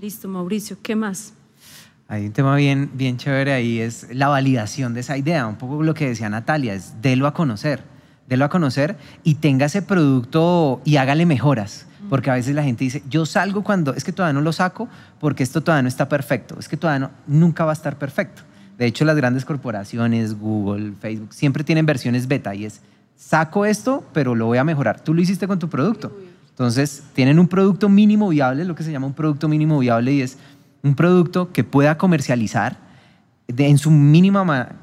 [0.00, 1.32] Listo, Mauricio, ¿qué más?
[2.08, 5.80] Hay un tema bien, bien chévere ahí, es la validación de esa idea, un poco
[5.84, 7.84] lo que decía Natalia, es délo a conocer,
[8.28, 12.84] délo a conocer y tenga ese producto y hágale mejoras, porque a veces la gente
[12.84, 14.88] dice, yo salgo cuando, es que todavía no lo saco
[15.20, 18.42] porque esto todavía no está perfecto, es que todavía no, nunca va a estar perfecto.
[18.76, 22.80] De hecho, las grandes corporaciones, Google, Facebook, siempre tienen versiones beta y es,
[23.16, 25.00] saco esto, pero lo voy a mejorar.
[25.00, 26.16] Tú lo hiciste con tu producto.
[26.48, 30.22] Entonces, tienen un producto mínimo viable, lo que se llama un producto mínimo viable y
[30.22, 30.36] es
[30.82, 32.76] un producto que pueda comercializar
[33.48, 34.74] en su mínima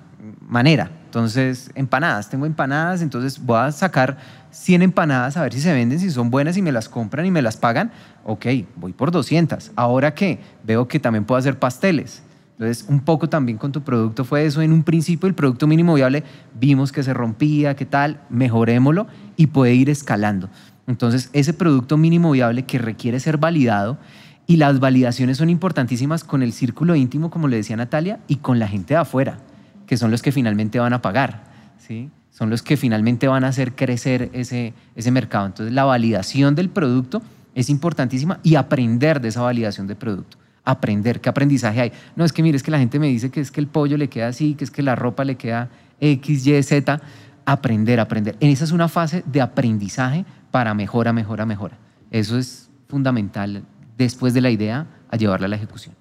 [0.48, 0.92] manera.
[1.06, 4.18] Entonces, empanadas, tengo empanadas, entonces voy a sacar
[4.52, 7.32] 100 empanadas a ver si se venden, si son buenas y me las compran y
[7.32, 7.92] me las pagan.
[8.26, 9.72] Ok, voy por 200.
[9.76, 10.40] Ahora qué?
[10.64, 12.24] Veo que también puedo hacer pasteles.
[12.60, 14.62] Entonces, un poco también con tu producto fue eso.
[14.62, 16.24] En un principio, el producto mínimo viable
[16.60, 19.06] vimos que se rompía, qué tal, mejorémoslo
[19.36, 20.50] y puede ir escalando.
[20.88, 24.00] Entonces, ese producto mínimo viable que requiere ser validado
[24.48, 28.58] y las validaciones son importantísimas con el círculo íntimo, como le decía Natalia, y con
[28.58, 29.38] la gente de afuera,
[29.86, 31.44] que son los que finalmente van a pagar,
[31.78, 32.10] ¿sí?
[32.38, 35.48] Son los que finalmente van a hacer crecer ese, ese mercado.
[35.48, 37.24] Entonces la validación del producto
[37.56, 40.38] es importantísima y aprender de esa validación de producto.
[40.64, 41.92] Aprender, ¿qué aprendizaje hay?
[42.16, 43.98] No, es que mire, es que la gente me dice que es que el pollo
[43.98, 45.70] le queda así, que es que la ropa le queda
[46.00, 47.02] X, Y, Z.
[47.44, 48.36] Aprender, aprender.
[48.40, 51.80] Esa es una fase de aprendizaje para mejora, mejora, mejora.
[52.12, 53.64] Eso es fundamental
[53.98, 55.96] después de la idea a llevarla a la ejecución.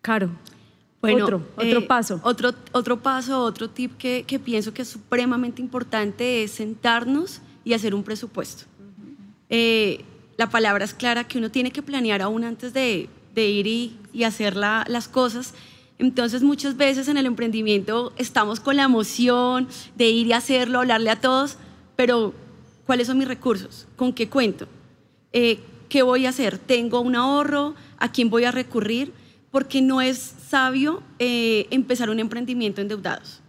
[0.00, 0.30] Caro.
[1.12, 2.20] Bueno, otro, otro eh, paso.
[2.22, 7.74] Otro, otro paso, otro tip que, que, pienso que es supremamente importante es sentarnos y
[7.74, 8.64] hacer un presupuesto.
[9.50, 10.04] Eh,
[10.36, 13.98] la palabra es clara que uno tiene que planear aún antes de, de ir y,
[14.12, 15.54] y hacer la, las cosas.
[15.98, 21.10] Entonces muchas veces en el emprendimiento estamos con la emoción de ir y hacerlo, hablarle
[21.10, 21.56] a todos,
[21.96, 22.34] pero
[22.86, 23.86] ¿cuáles son mis recursos?
[23.96, 24.66] ¿Con qué cuento?
[25.32, 26.58] Eh, ¿qué voy a hacer?
[26.58, 27.74] ¿Tengo un ahorro?
[27.98, 29.12] ¿A quién voy a recurrir?
[29.50, 33.40] Porque no es sabio eh, empezar un emprendimiento endeudados.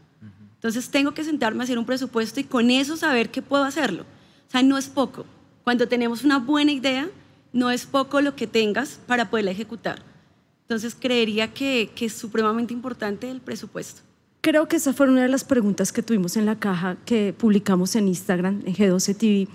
[0.56, 4.02] Entonces tengo que sentarme a hacer un presupuesto y con eso saber qué puedo hacerlo.
[4.48, 5.24] O sea, no es poco.
[5.63, 7.08] Cuando tenemos una buena idea,
[7.54, 10.02] no es poco lo que tengas para poderla ejecutar.
[10.63, 14.02] Entonces creería que, que es supremamente importante el presupuesto.
[14.41, 17.96] Creo que esa fue una de las preguntas que tuvimos en la caja que publicamos
[17.96, 19.48] en Instagram, en G12 TV.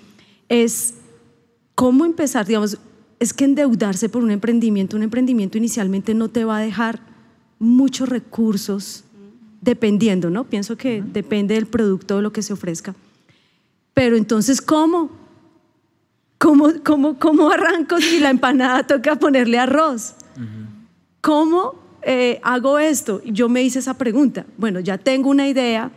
[0.48, 0.94] Es
[1.74, 2.78] cómo empezar, digamos,
[3.18, 7.09] es que endeudarse por un emprendimiento, un emprendimiento inicialmente no te va a dejar
[7.60, 9.04] muchos recursos,
[9.60, 10.44] dependiendo, ¿no?
[10.44, 12.96] Pienso que depende del producto o lo que se ofrezca.
[13.94, 15.10] Pero entonces, ¿cómo?
[16.38, 20.14] ¿Cómo, cómo, cómo arranco si la empanada toca ponerle arroz?
[21.20, 23.20] ¿Cómo eh, hago esto?
[23.24, 24.46] Yo me hice esa pregunta.
[24.56, 25.90] Bueno, ya tengo una idea,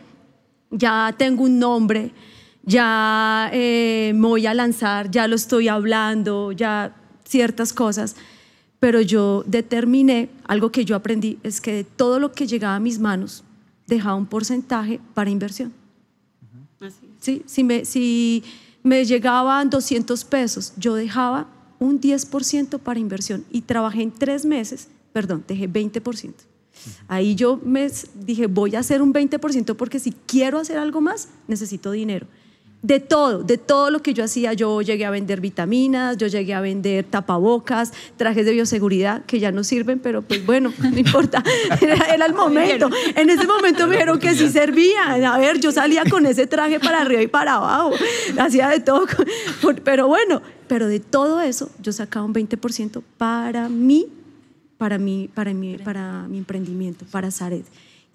[0.69, 2.12] ya tengo un nombre,
[2.63, 8.17] ya eh, me voy a lanzar, ya lo estoy hablando, ya ciertas cosas,
[8.84, 12.82] pero yo determiné, algo que yo aprendí, es que de todo lo que llegaba a
[12.82, 13.46] mis manos,
[13.88, 15.72] dejaba un porcentaje para inversión.
[17.22, 17.43] ¿Sí?
[17.46, 18.43] Si, me, si
[18.84, 21.48] me llegaban 200 pesos, yo dejaba
[21.80, 26.34] un 10% para inversión y trabajé en tres meses, perdón, dejé 20%.
[27.08, 31.30] Ahí yo me dije, voy a hacer un 20% porque si quiero hacer algo más,
[31.48, 32.28] necesito dinero
[32.84, 34.54] de todo, de todo lo que yo hacía.
[34.54, 39.52] Yo llegué a vender vitaminas, yo llegué a vender tapabocas, trajes de bioseguridad que ya
[39.52, 41.41] no sirven, pero pues bueno, no importa,
[41.82, 42.89] era, el momento.
[43.15, 45.13] En ese momento me dijeron que sí servía.
[45.13, 47.91] A ver, yo salía con ese traje para arriba y para abajo,
[48.38, 49.06] hacía de todo,
[49.84, 54.08] pero bueno, pero de todo eso yo sacaba un 20% para mí,
[54.78, 57.65] para mí, para mí, para mi emprendimiento, para Zaret.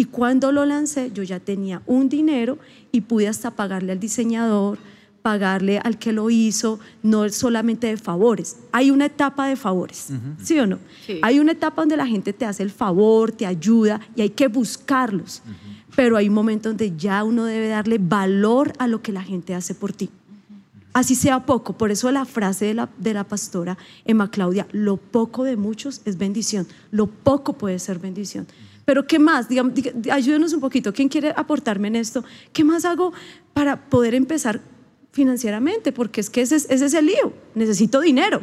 [0.01, 2.57] Y cuando lo lancé, yo ya tenía un dinero
[2.93, 4.79] y pude hasta pagarle al diseñador,
[5.23, 8.59] pagarle al que lo hizo, no solamente de favores.
[8.71, 10.79] Hay una etapa de favores, ¿sí o no?
[11.21, 14.47] Hay una etapa donde la gente te hace el favor, te ayuda y hay que
[14.47, 15.43] buscarlos.
[15.97, 19.53] Pero hay un momento donde ya uno debe darle valor a lo que la gente
[19.57, 20.11] hace por ti.
[20.93, 21.77] Así sea poco.
[21.77, 26.03] Por eso la frase de la, de la pastora Emma Claudia, lo poco de muchos
[26.05, 26.69] es bendición.
[26.93, 28.47] Lo poco puede ser bendición.
[28.89, 29.51] Pero ¿qué más?
[29.51, 29.75] Digamos,
[30.11, 30.95] ayúdenos un poquito.
[30.95, 32.25] ¿Quién quiere aportarme en esto?
[32.55, 33.13] ¿Qué más hago
[33.53, 34.63] para poder empezar
[35.13, 35.93] financieramente?
[35.93, 37.35] Porque es que ese, es el lío.
[37.55, 38.41] Necesito dinero.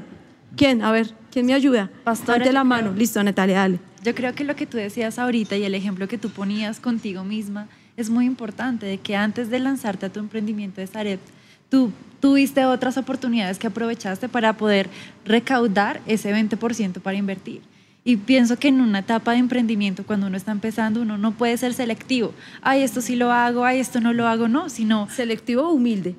[0.56, 0.84] ¿Quién?
[0.84, 1.90] A ver, ¿quién me ayuda?
[2.04, 2.46] Pastor.
[2.54, 2.94] la mano.
[2.94, 3.80] Listo, Natalia, dale.
[4.04, 7.24] Yo creo que lo que tú decías ahorita y el ejemplo que tú ponías contigo
[7.24, 11.22] misma es muy importante, de que antes de lanzarte a tu emprendimiento de Zaret,
[11.70, 14.92] tú tuviste otras oportunidades que aprovechaste para poder
[15.26, 17.64] recaudar ese 20% para invertir.
[18.08, 21.58] Y pienso que en una etapa de emprendimiento, cuando uno está empezando, uno no puede
[21.58, 22.36] ser selectivo.
[22.62, 25.10] Ay, esto sí lo hago, ay, esto no lo hago, no, sino...
[25.10, 26.16] Selectivo o humilde.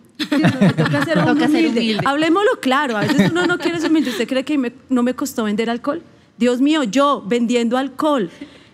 [0.77, 1.19] toca ser,
[1.49, 2.01] humilde.
[2.05, 4.11] Hablemoslo claro, a veces uno no quiere ser humilde.
[4.11, 6.03] ¿Usted cree que no me costó vender alcohol?
[6.37, 8.31] Dios mío, yo vendiendo alcohol,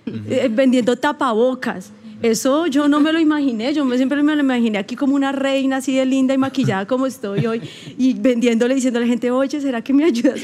[0.07, 1.92] eh, vendiendo tapabocas,
[2.23, 5.79] eso yo no me lo imaginé, yo siempre me lo imaginé aquí como una reina
[5.79, 7.61] así de linda y maquillada como estoy hoy
[7.99, 10.41] y vendiéndole, diciendo a la gente, oye, ¿será que me ayudas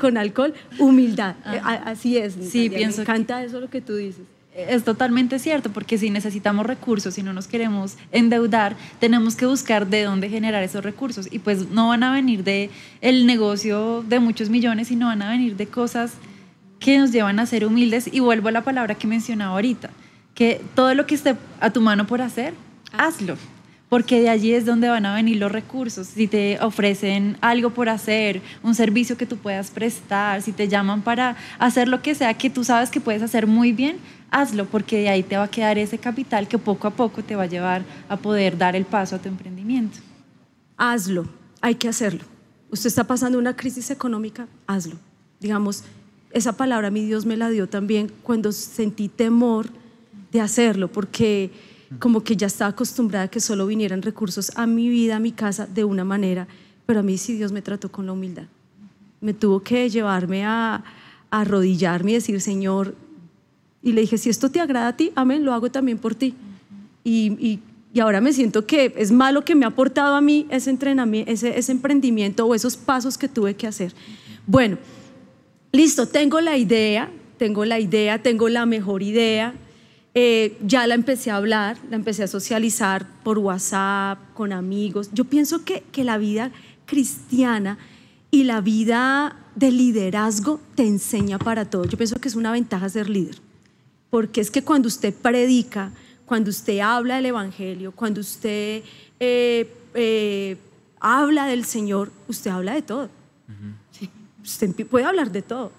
[0.00, 0.54] con, alcohol?
[0.78, 2.34] Humildad, eh, así es.
[2.34, 2.98] Sí, pienso.
[2.98, 4.22] Me encanta eso lo que tú dices.
[4.54, 9.86] Es totalmente cierto, porque si necesitamos recursos, si no nos queremos endeudar, tenemos que buscar
[9.86, 11.28] de dónde generar esos recursos.
[11.30, 15.30] Y pues no van a venir de el negocio de muchos millones, sino van a
[15.30, 16.14] venir de cosas
[16.80, 18.10] que nos llevan a ser humildes.
[18.12, 19.90] Y vuelvo a la palabra que mencionaba ahorita
[20.34, 22.54] que todo lo que esté a tu mano por hacer,
[22.92, 23.06] ah.
[23.06, 23.36] hazlo,
[23.88, 26.08] porque de allí es donde van a venir los recursos.
[26.08, 31.02] Si te ofrecen algo por hacer, un servicio que tú puedas prestar, si te llaman
[31.02, 33.98] para hacer lo que sea que tú sabes que puedes hacer muy bien,
[34.30, 37.34] hazlo, porque de ahí te va a quedar ese capital que poco a poco te
[37.34, 39.98] va a llevar a poder dar el paso a tu emprendimiento.
[40.76, 41.26] Hazlo,
[41.60, 42.24] hay que hacerlo.
[42.70, 44.96] Usted está pasando una crisis económica, hazlo.
[45.40, 45.84] Digamos,
[46.30, 49.70] esa palabra mi Dios me la dio también cuando sentí temor
[50.32, 51.50] de hacerlo, porque
[51.98, 55.32] como que ya estaba acostumbrada a que solo vinieran recursos a mi vida, a mi
[55.32, 56.46] casa, de una manera,
[56.84, 58.44] pero a mí sí Dios me trató con la humildad.
[59.20, 60.84] Me tuvo que llevarme a,
[61.30, 62.94] arrodillarme y decir, Señor,
[63.82, 66.34] y le dije, si esto te agrada a ti, amén, lo hago también por ti.
[67.04, 67.60] Y,
[68.00, 71.58] ahora me siento que es malo que me ha aportado a mí ese entrenamiento, ese,
[71.58, 73.92] ese emprendimiento o esos pasos que tuve que hacer.
[74.46, 74.78] Bueno,
[75.72, 79.52] listo, tengo la idea, tengo la idea, tengo la mejor idea,
[80.20, 85.10] eh, ya la empecé a hablar, la empecé a socializar por WhatsApp, con amigos.
[85.12, 86.50] Yo pienso que, que la vida
[86.86, 87.78] cristiana
[88.28, 91.84] y la vida de liderazgo te enseña para todo.
[91.84, 93.36] Yo pienso que es una ventaja ser líder,
[94.10, 95.92] porque es que cuando usted predica,
[96.26, 98.82] cuando usted habla del Evangelio, cuando usted
[99.20, 100.56] eh, eh,
[100.98, 103.08] habla del Señor, usted habla de todo.
[104.42, 105.70] Usted puede hablar de todo.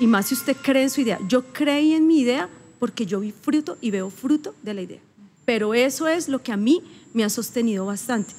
[0.00, 1.20] Y más si usted cree en su idea.
[1.28, 2.48] Yo creí en mi idea
[2.84, 5.00] porque yo vi fruto y veo fruto de la idea.
[5.46, 6.82] Pero eso es lo que a mí
[7.14, 8.34] me ha sostenido bastante.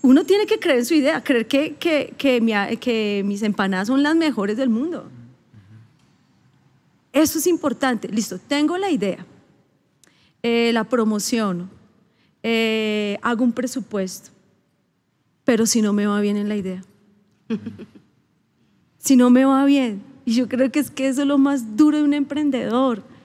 [0.00, 4.16] Uno tiene que creer en su idea, creer que, que, que, mis empanadas son las
[4.16, 5.10] mejores del mundo.
[7.12, 8.08] Eso es importante.
[8.08, 9.26] Listo, tengo la idea,
[10.42, 11.68] eh, la promociono,
[12.42, 14.30] eh, hago un presupuesto,
[15.44, 16.82] pero si no me va bien en la idea.
[18.96, 20.02] si no me va bien?
[20.24, 23.17] Y yo creo que es que eso es lo más duro de un emprendedor.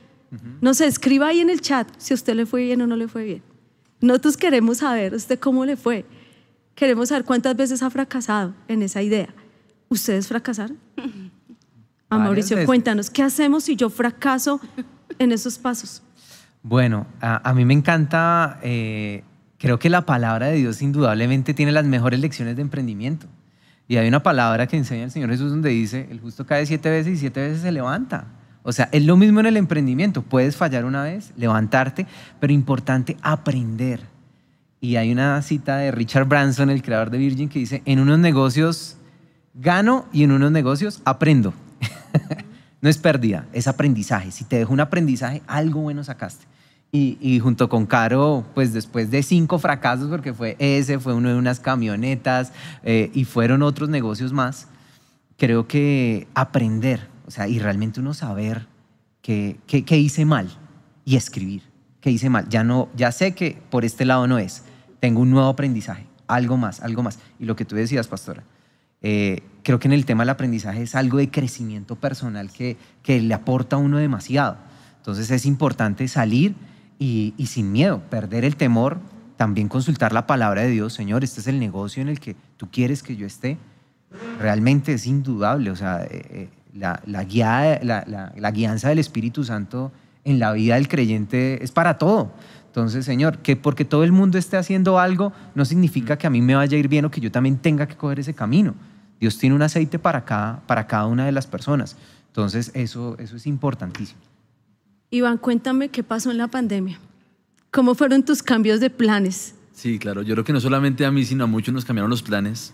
[0.61, 2.95] No sé, escriba ahí en el chat si a usted le fue bien o no
[2.95, 3.43] le fue bien.
[4.01, 6.05] Nosotros queremos saber usted cómo le fue.
[6.75, 9.29] Queremos saber cuántas veces ha fracasado en esa idea.
[9.89, 10.77] ¿Ustedes fracasaron?
[12.09, 14.61] A Mauricio, cuéntanos, ¿qué hacemos si yo fracaso
[15.17, 16.03] en esos pasos?
[16.61, 19.23] Bueno, a, mí me encanta, eh,
[19.57, 23.27] creo que la palabra de Dios indudablemente tiene las mejores lecciones de emprendimiento.
[23.87, 26.89] Y hay una palabra que enseña el Señor Jesús donde dice, el justo cae siete
[26.89, 28.27] veces y siete veces se levanta.
[28.63, 30.21] O sea, es lo mismo en el emprendimiento.
[30.21, 32.07] Puedes fallar una vez, levantarte,
[32.39, 34.01] pero importante aprender.
[34.79, 38.19] Y hay una cita de Richard Branson, el creador de Virgin, que dice, en unos
[38.19, 38.97] negocios
[39.53, 41.53] gano y en unos negocios aprendo.
[42.81, 44.31] no es pérdida, es aprendizaje.
[44.31, 46.45] Si te dejo un aprendizaje, algo bueno sacaste.
[46.95, 51.35] Y, junto con Caro, pues después de cinco fracasos, porque fue ese, fue uno de
[51.35, 54.67] unas camionetas eh, y fueron otros negocios más,
[55.35, 58.67] creo que aprender, o sea, y realmente uno saber
[59.21, 60.49] qué, qué, hice mal
[61.05, 61.63] y escribir
[62.01, 62.47] qué hice mal.
[62.49, 64.63] Ya, no, ya sé que por este lado no es.
[64.99, 67.19] Tengo un nuevo aprendizaje, algo más, algo más.
[67.39, 68.43] Y lo que tú decías, pastora,
[69.01, 73.21] eh, creo que en el tema del aprendizaje es algo de crecimiento personal que, que
[73.21, 74.57] le aporta a uno demasiado.
[74.97, 76.55] Entonces es importante salir
[76.97, 78.99] y, sin miedo, perder el temor,
[79.35, 82.69] también consultar la palabra de Dios, Señor, este es el negocio en el que tú
[82.71, 83.57] quieres que yo esté.
[84.39, 88.03] Realmente es indudable, o sea, eh, eh, la, la, guía, la,
[88.35, 89.91] la, guianza del Espíritu Santo
[90.23, 92.31] en la vida del creyente es para todo.
[92.67, 96.41] Entonces, Señor, que porque todo el mundo esté haciendo algo no significa que a mí
[96.41, 98.73] me vaya a ir bien o que yo también tenga que coger ese camino.
[99.19, 101.95] Dios tiene un aceite para cada, para cada una de las personas.
[102.27, 104.19] Entonces, eso, eso es importantísimo.
[105.11, 106.99] Iván, cuéntame qué pasó en la pandemia.
[107.69, 109.53] ¿Cómo fueron tus cambios de planes?
[109.73, 110.23] Sí, claro.
[110.23, 112.73] Yo creo que no solamente a mí, sino a muchos nos cambiaron los planes.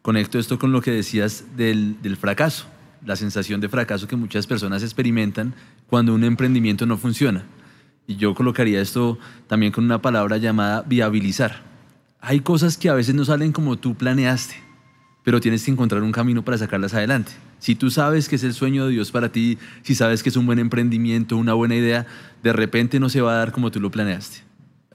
[0.00, 2.66] Conecto esto con lo que decías del, del fracaso,
[3.04, 5.54] la sensación de fracaso que muchas personas experimentan
[5.88, 7.44] cuando un emprendimiento no funciona.
[8.06, 11.62] Y yo colocaría esto también con una palabra llamada viabilizar.
[12.20, 14.54] Hay cosas que a veces no salen como tú planeaste,
[15.22, 17.32] pero tienes que encontrar un camino para sacarlas adelante.
[17.58, 20.36] Si tú sabes que es el sueño de Dios para ti, si sabes que es
[20.36, 22.06] un buen emprendimiento, una buena idea,
[22.42, 24.42] de repente no se va a dar como tú lo planeaste.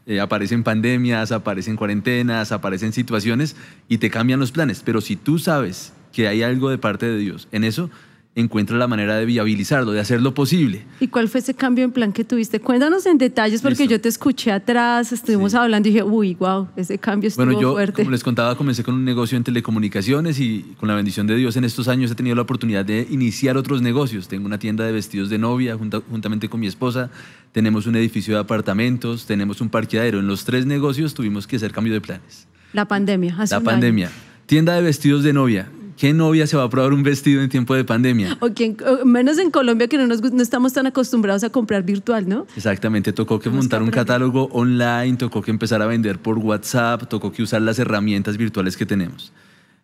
[0.06, 3.56] Eh, aparecen pandemias, aparecen cuarentenas, aparecen situaciones
[3.88, 4.82] y te cambian los planes.
[4.84, 7.89] Pero si tú sabes que hay algo de parte de Dios en eso,
[8.36, 10.86] encuentra la manera de viabilizarlo, de hacerlo posible.
[11.00, 12.60] ¿Y cuál fue ese cambio en plan que tuviste?
[12.60, 16.98] Cuéntanos en detalles porque yo te escuché atrás, estuvimos hablando y dije, uy, wow, ese
[16.98, 18.04] cambio estuvo bueno, yo, fuerte.
[18.04, 21.58] Como les contaba, comencé con un negocio en telecomunicaciones y con la bendición de Dios
[21.58, 24.28] en estos años he tenido la oportunidad de iniciar otros negocios.
[24.28, 27.10] Tengo una tienda de vestidos de novia juntamente con mi esposa,
[27.52, 30.19] tenemos un edificio de apartamentos, tenemos un parqueadero.
[30.19, 32.48] En los tres negocios tuvimos que hacer cambio de planes.
[32.74, 34.12] La pandemia, hace La pandemia.
[34.45, 37.75] Tienda de vestidos de novia ¿Qué novia se va a probar un vestido en tiempo
[37.75, 38.38] de pandemia?
[38.39, 42.29] O, quien, menos en Colombia que no, nos, no estamos tan acostumbrados a comprar virtual,
[42.29, 42.47] ¿no?
[42.55, 47.33] Exactamente, tocó que montar un catálogo online, tocó que empezar a vender por WhatsApp, tocó
[47.33, 49.33] que usar las herramientas virtuales que tenemos.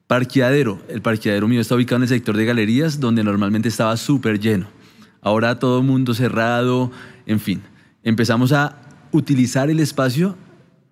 [0.08, 4.40] Parqueadero, el parqueadero mío está ubicado en el sector de galerías, donde normalmente estaba súper
[4.40, 4.68] lleno.
[5.20, 6.94] Ahora todo mundo cerrado,
[7.26, 7.62] en fin.
[8.04, 8.80] Empezamos a
[9.12, 10.38] utilizar el espacio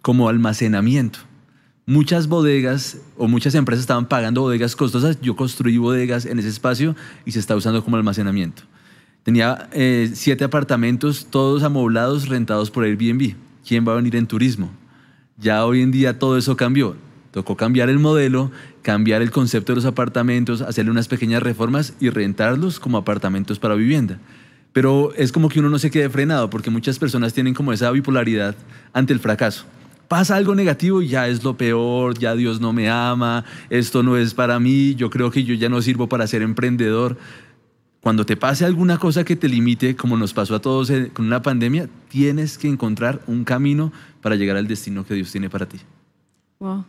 [0.01, 1.19] como almacenamiento
[1.86, 5.19] muchas bodegas o muchas empresas estaban pagando bodegas costosas.
[5.22, 8.63] Yo construí bodegas en ese espacio y se está usando como almacenamiento.
[9.24, 13.36] Tenía eh, siete apartamentos, todos amoblados, rentados por Airbnb.
[13.65, 14.72] ¿Quién va a venir en turismo?
[15.38, 16.96] Ya hoy en día todo eso cambió.
[17.32, 22.10] Tocó cambiar el modelo, cambiar el concepto de los apartamentos, hacerle unas pequeñas reformas y
[22.10, 24.19] rentarlos como apartamentos para vivienda.
[24.72, 27.89] Pero es como que uno no se quede frenado, porque muchas personas tienen como esa
[27.91, 28.56] bipolaridad
[28.91, 29.65] ante el fracaso
[30.07, 34.17] pasa algo negativo y ya es lo peor, ya Dios no me ama, esto no
[34.17, 37.17] es para mí, yo creo que yo ya no sirvo para ser emprendedor.
[38.01, 41.41] Cuando te pase alguna cosa que te limite, como nos pasó a todos con una
[41.41, 45.79] pandemia, tienes que encontrar un camino para llegar al destino que Dios tiene para ti.
[46.60, 46.85] Wow,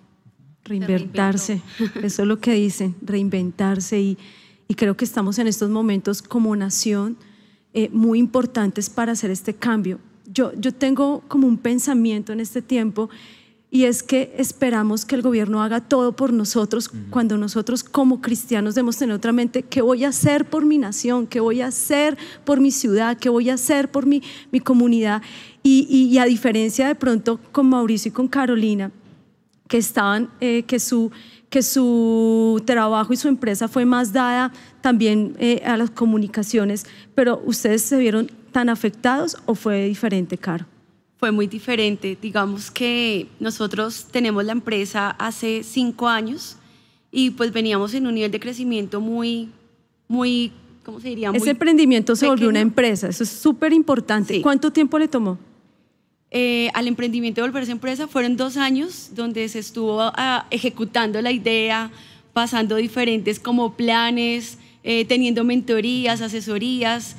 [0.65, 1.63] reinventarse,
[2.03, 4.19] eso es lo que dicen, reinventarse y,
[4.67, 7.17] y creo que estamos en estos momentos como nación
[7.75, 9.99] eh, muy importantes para hacer este cambio
[10.35, 13.09] yo, tengo como un pensamiento en este tiempo
[13.71, 18.75] y es que esperamos que el gobierno haga todo por nosotros cuando nosotros como cristianos
[18.75, 21.27] debemos tener otra mente, ¿qué voy a hacer por mi nación?
[21.27, 23.17] ¿Qué voy a hacer por mi ciudad?
[23.19, 24.23] ¿Qué voy a hacer por mi,
[24.53, 25.23] mi comunidad?
[25.63, 28.93] Y, a diferencia de pronto con Mauricio y con Carolina,
[29.67, 31.11] que estaban, eh, que, su,
[31.49, 37.43] que su trabajo y su empresa fue más dada también eh, a las comunicaciones, pero
[37.45, 40.65] ustedes se vieron tan afectados o fue diferente, Caro?
[41.19, 42.17] Fue muy diferente.
[42.23, 46.57] Digamos que nosotros tenemos la empresa hace cinco años
[47.11, 49.51] y pues veníamos en un nivel de crecimiento muy,
[50.07, 50.53] muy,
[50.85, 51.33] ¿cómo se diría?
[51.35, 54.35] Ese emprendimiento se volvió una empresa, eso es súper importante.
[54.35, 54.41] Sí.
[54.41, 55.37] ¿Cuánto tiempo le tomó?
[56.31, 61.33] Eh, al emprendimiento de volverse empresa fueron dos años donde se estuvo ah, ejecutando la
[61.33, 61.91] idea,
[62.33, 67.17] pasando diferentes como planes, eh, teniendo mentorías, asesorías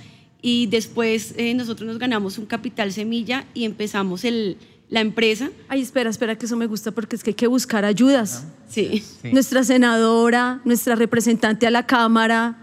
[0.47, 4.57] y después eh, nosotros nos ganamos un capital semilla y empezamos el,
[4.89, 5.49] la empresa.
[5.69, 8.45] Ay, espera, espera, que eso me gusta porque es que hay que buscar ayudas.
[8.69, 9.03] Sí.
[9.23, 9.29] Sí.
[9.33, 12.57] Nuestra senadora, nuestra representante a la Cámara,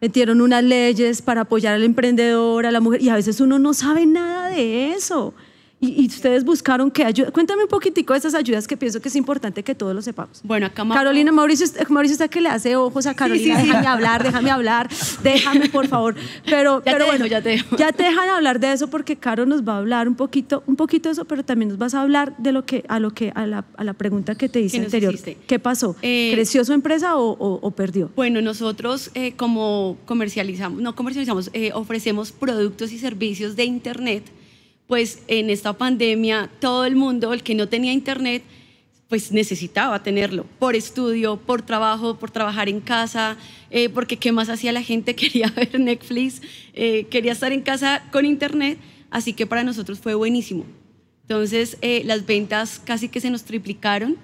[0.00, 3.74] metieron unas leyes para apoyar al emprendedor, a la mujer, y a veces uno no
[3.74, 5.34] sabe nada de eso.
[5.86, 7.30] Y, y ustedes buscaron qué ayuda.
[7.30, 10.40] Cuéntame un poquitico de esas ayudas que pienso que es importante que todos lo sepamos.
[10.42, 13.66] Bueno, acá Carolina, Mauricio, Mauricio está que le hace ojos a Carolina, sí, sí.
[13.68, 14.88] déjame hablar, déjame hablar,
[15.22, 16.14] déjame por favor.
[16.44, 17.76] Pero, Ya pero te bueno, dejo, ya te dejo.
[17.76, 20.76] ya te dejan hablar de eso porque Caro nos va a hablar un poquito, un
[20.76, 23.32] poquito de eso, pero también nos vas a hablar de lo que, a lo que,
[23.34, 25.12] a la, a la pregunta que te hice anterior.
[25.14, 25.36] hiciste.
[25.46, 25.96] ¿Qué pasó?
[26.02, 28.10] Eh, ¿Creció su empresa o, o- o perdió?
[28.16, 34.24] Bueno, nosotros eh, como comercializamos, no comercializamos, eh, ofrecemos productos y servicios de Internet,
[34.86, 38.42] pues en esta pandemia todo el mundo, el que no tenía Internet,
[39.08, 43.36] pues necesitaba tenerlo por estudio, por trabajo, por trabajar en casa,
[43.70, 46.42] eh, porque qué más hacía la gente, quería ver Netflix,
[46.74, 48.78] eh, quería estar en casa con Internet,
[49.10, 50.64] así que para nosotros fue buenísimo.
[51.22, 54.16] Entonces, eh, las ventas casi que se nos triplicaron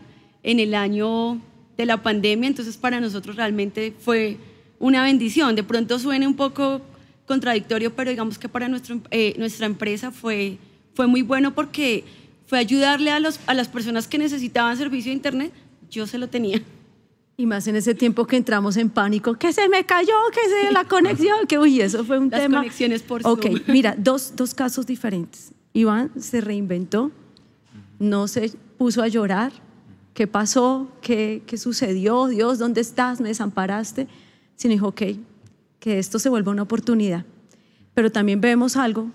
[0.43, 1.41] en el año
[1.77, 4.37] de la pandemia, entonces para nosotros realmente fue
[4.79, 5.57] una bendición.
[5.57, 6.81] De pronto suene un poco
[7.27, 10.59] contradictorio, pero digamos que para nuestro, eh, nuestra empresa fue,
[10.95, 12.05] fue muy bueno porque
[12.47, 15.53] fue ayudarle a, los, a las personas que necesitaban servicio de Internet,
[15.91, 16.63] yo se lo tenía.
[17.37, 20.73] Y más en ese tiempo que entramos en pánico, que se me cayó, que se
[20.73, 22.59] la conexión, que uy, eso fue un Las tema.
[22.59, 23.61] conexiones por Ok, Zoom.
[23.69, 25.53] mira, dos, dos casos diferentes.
[25.73, 27.11] Iván se reinventó,
[27.99, 29.53] no se puso a llorar.
[30.13, 30.89] ¿Qué pasó?
[31.01, 32.27] ¿Qué, qué sucedió?
[32.27, 33.21] Dios, ¿dónde estás?
[33.23, 34.09] ¿Me desamparaste?
[34.57, 35.03] Sino dijo, ok,
[35.83, 37.25] que esto se vuelva una oportunidad.
[37.93, 39.11] Pero también vemos algo,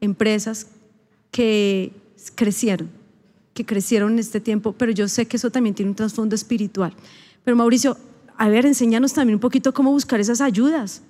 [0.00, 0.66] empresas
[1.30, 1.92] que
[2.34, 2.90] crecieron,
[3.54, 6.92] que crecieron en este tiempo, pero yo sé que eso también tiene un trasfondo espiritual.
[7.44, 7.96] Pero Mauricio,
[8.36, 11.02] a ver, enséñanos también un poquito cómo buscar esas ayudas.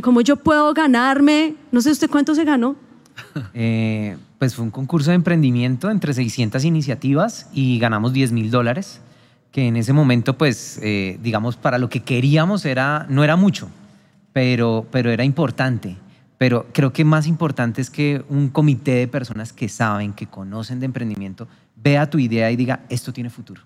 [0.00, 1.56] ¿Cómo yo puedo ganarme?
[1.72, 2.76] No sé usted cuánto se ganó.
[3.54, 9.00] Eh, pues fue un concurso de emprendimiento entre 600 iniciativas y ganamos 10 mil dólares,
[9.50, 13.68] que en ese momento, pues, eh, digamos, para lo que queríamos era, no era mucho,
[14.34, 15.96] pero, pero era importante.
[16.36, 20.80] Pero creo que más importante es que un comité de personas que saben, que conocen
[20.80, 23.62] de emprendimiento, vea tu idea y diga, esto tiene futuro.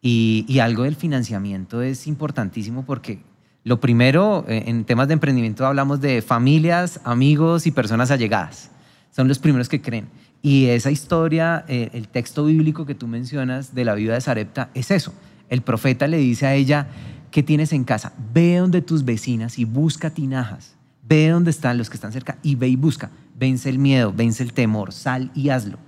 [0.00, 3.20] Y, algo del financiamiento es importantísimo porque
[3.64, 8.70] lo primero, eh, en temas de emprendimiento hablamos de familias, amigos y personas allegadas.
[9.10, 10.08] Son los primeros que creen.
[10.42, 14.68] Y esa historia, eh, el texto bíblico que tú mencionas de la viuda de Sarepta,
[14.74, 15.14] es eso.
[15.48, 16.88] El profeta le dice a ella,
[17.30, 18.12] ¿qué tienes en casa?
[18.32, 20.74] Ve donde tus vecinas y busca tinajas.
[21.02, 23.10] Ve donde están los que están cerca y ve y busca.
[23.38, 25.78] Vence el miedo, vence el temor, sal y hazlo.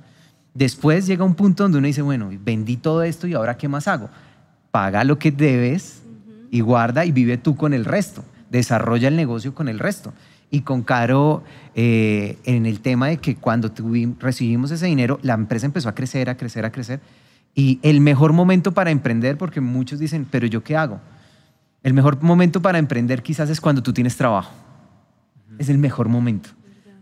[0.55, 3.87] Después llega un punto donde uno dice, bueno, vendí todo esto y ahora qué más
[3.87, 4.09] hago?
[4.71, 6.03] Paga lo que debes
[6.51, 8.25] y guarda y vive tú con el resto.
[8.51, 10.13] Desarrolla el negocio con el resto.
[10.51, 11.45] Y con Caro,
[11.77, 15.95] eh, en el tema de que cuando tuvi- recibimos ese dinero, la empresa empezó a
[15.95, 17.01] crecer, a crecer, a crecer.
[17.55, 21.01] Y el mejor momento para emprender, porque muchos dicen, pero yo qué hago?
[21.83, 24.53] El mejor momento para emprender quizás es cuando tú tienes trabajo.
[25.59, 26.51] Es el mejor momento.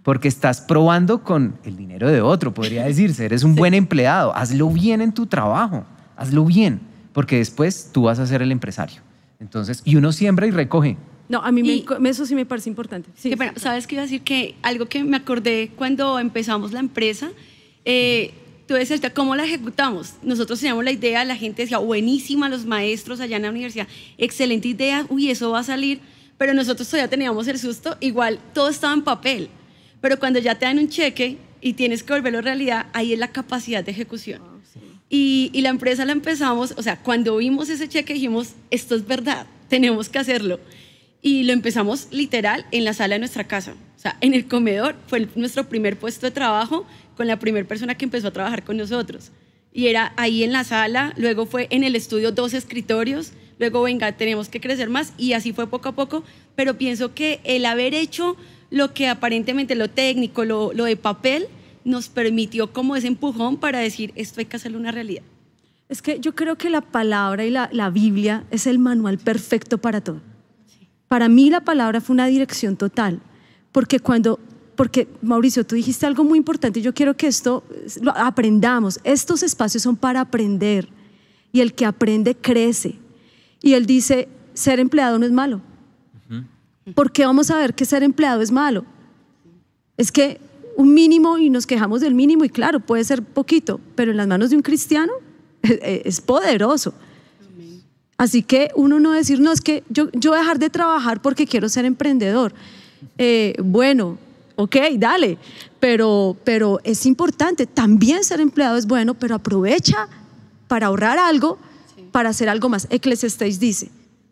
[0.03, 3.25] Porque estás probando con el dinero de otro, podría decirse.
[3.25, 4.35] Eres un buen empleado.
[4.35, 5.85] Hazlo bien en tu trabajo.
[6.17, 6.81] Hazlo bien.
[7.13, 9.01] Porque después tú vas a ser el empresario.
[9.41, 10.97] Entonces, y uno siembra y recoge.
[11.29, 13.11] No, a mí me- eso sí me parece importante.
[13.15, 13.35] Sí.
[13.57, 14.23] ¿Sabes qué iba a decir?
[14.23, 17.29] Que algo que me acordé cuando empezamos la empresa,
[17.85, 18.33] eh,
[18.69, 20.13] tú decías, ¿cómo la ejecutamos?
[20.23, 23.89] Nosotros teníamos la idea, la gente decía, buenísima, los maestros allá en la universidad,
[24.19, 25.99] excelente idea, uy, eso va a salir,
[26.37, 29.49] pero nosotros todavía teníamos el susto, igual todo estaba en papel,
[30.01, 33.29] pero cuando ya te dan un cheque y tienes que volverlo realidad, ahí es la
[33.29, 34.41] capacidad de ejecución.
[35.11, 39.07] Y, y la empresa la empezamos, o sea, cuando vimos ese cheque dijimos, esto es
[39.07, 40.61] verdad, tenemos que hacerlo.
[41.23, 43.73] Y lo empezamos literal en la sala de nuestra casa.
[43.97, 46.87] O sea, en el comedor fue el- nuestro primer puesto de trabajo
[47.19, 49.33] con la primera persona que empezó a trabajar con nosotros.
[49.73, 54.13] Y era ahí en la sala, luego fue en el estudio dos escritorios, luego venga,
[54.13, 56.23] tenemos que crecer más y así fue poco a poco.
[56.55, 58.37] Pero pienso que el haber hecho
[58.71, 61.49] lo que aparentemente lo técnico, lo, lo de papel,
[61.85, 65.23] nos permitió como ese empujón para decir, esto hay que hacerlo una realidad.
[65.89, 69.79] Es que yo creo que la palabra y la, la Biblia es el manual perfecto
[69.79, 70.21] para todo.
[71.09, 73.21] Para mí la palabra fue una dirección total,
[73.73, 74.39] porque cuando,
[74.79, 79.01] porque Mauricio, tú dijiste algo muy importante, yo quiero que esto eh, lo aprendamos.
[79.03, 80.89] Estos espacios son para aprender
[81.51, 82.95] y el que aprende crece.
[83.61, 85.61] Y él dice, ser empleado no es malo.
[86.95, 88.85] ¿Por qué vamos a ver que ser empleado es malo?
[89.97, 90.41] Es que
[90.77, 94.29] un mínimo y nos quejamos del mínimo y claro, puede ser poquito, pero en las
[94.29, 95.13] manos de un cristiano
[95.61, 96.95] es poderoso.
[98.17, 101.21] Así que uno no decir, no, es que yo, yo voy a dejar de trabajar
[101.21, 102.55] porque quiero ser emprendedor.
[103.19, 104.19] Eh, bueno,
[104.59, 105.39] ok, dale,
[105.79, 110.09] pero, pero es importante, también ser empleado es bueno, pero aprovecha
[110.67, 111.59] para ahorrar algo,
[112.11, 112.89] para hacer algo más.
[112.91, 113.89] Eclesiastes dice,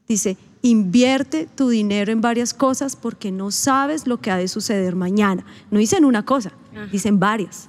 [0.08, 4.96] dice, invierte tu dinero en varias cosas porque no sabes lo que ha de suceder
[4.96, 5.46] mañana.
[5.70, 6.50] No dicen una cosa,
[6.90, 7.68] dicen varias,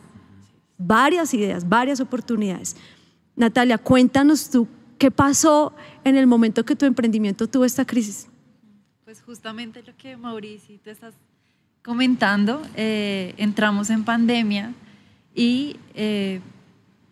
[0.79, 2.75] varias ideas, varias oportunidades.
[3.35, 8.27] Natalia, cuéntanos tú qué pasó en el momento que tu emprendimiento tuvo esta crisis.
[9.05, 11.13] Pues justamente lo que Mauricio tú estás
[11.87, 14.73] comentando, eh, entramos en pandemia
[15.33, 16.41] y eh,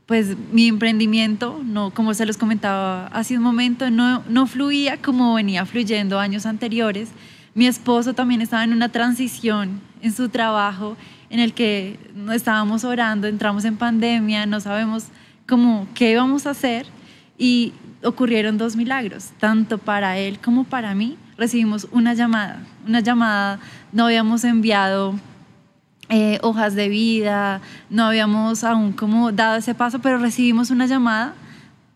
[0.06, 5.36] pues mi emprendimiento, no, como se los comentaba hace un momento, no, no fluía como
[5.36, 7.12] venía fluyendo años anteriores.
[7.54, 10.98] Mi esposo también estaba en una transición en su trabajo
[11.30, 15.06] en el que no estábamos orando, entramos en pandemia, no sabemos
[15.48, 16.86] cómo qué íbamos a hacer
[17.38, 17.72] y
[18.04, 21.16] ocurrieron dos milagros, tanto para él como para mí.
[21.38, 23.60] Recibimos una llamada, una llamada
[23.92, 25.16] no habíamos enviado
[26.10, 31.34] eh, hojas de vida, no habíamos aún como dado ese paso, pero recibimos una llamada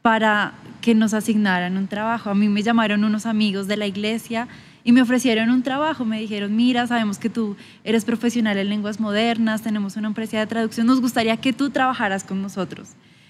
[0.02, 2.30] para que nos asignaran un trabajo.
[2.30, 4.48] A mí me llamaron unos amigos de la iglesia
[4.84, 6.06] y me ofrecieron un trabajo.
[6.06, 10.48] Me dijeron, mira, sabemos que tú eres profesional en lenguas modernas, tenemos una empresa de
[10.48, 12.90] traducción, nos gustaría que tú trabajaras con nosotros.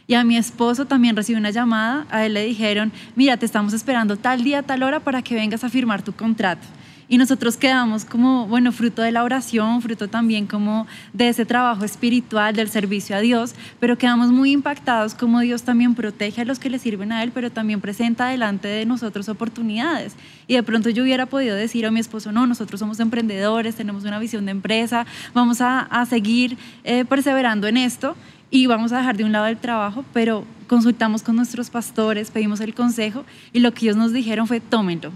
[0.09, 3.73] Y a mi esposo también recibió una llamada, a él le dijeron, mira, te estamos
[3.73, 6.65] esperando tal día, tal hora para que vengas a firmar tu contrato.
[7.07, 11.85] Y nosotros quedamos como, bueno, fruto de la oración, fruto también como de ese trabajo
[11.85, 16.57] espiritual, del servicio a Dios, pero quedamos muy impactados como Dios también protege a los
[16.57, 20.15] que le sirven a Él, pero también presenta delante de nosotros oportunidades.
[20.47, 24.05] Y de pronto yo hubiera podido decir a mi esposo, no, nosotros somos emprendedores, tenemos
[24.05, 25.05] una visión de empresa,
[25.35, 28.15] vamos a, a seguir eh, perseverando en esto
[28.51, 32.59] y vamos a dejar de un lado el trabajo, pero consultamos con nuestros pastores, pedimos
[32.61, 35.11] el consejo y lo que ellos nos dijeron fue tómenlo,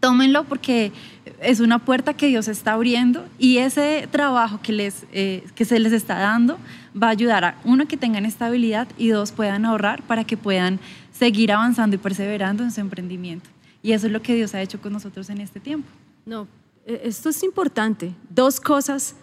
[0.00, 0.92] tómenlo porque
[1.40, 5.78] es una puerta que Dios está abriendo y ese trabajo que, les, eh, que se
[5.78, 6.58] les está dando
[7.00, 10.78] va a ayudar a uno que tengan estabilidad y dos puedan ahorrar para que puedan
[11.12, 13.48] seguir avanzando y perseverando en su emprendimiento.
[13.82, 15.88] Y eso es lo que Dios ha hecho con nosotros en este tiempo.
[16.26, 16.46] No,
[16.86, 18.12] e, esto es importante.
[18.30, 19.14] Dos cosas.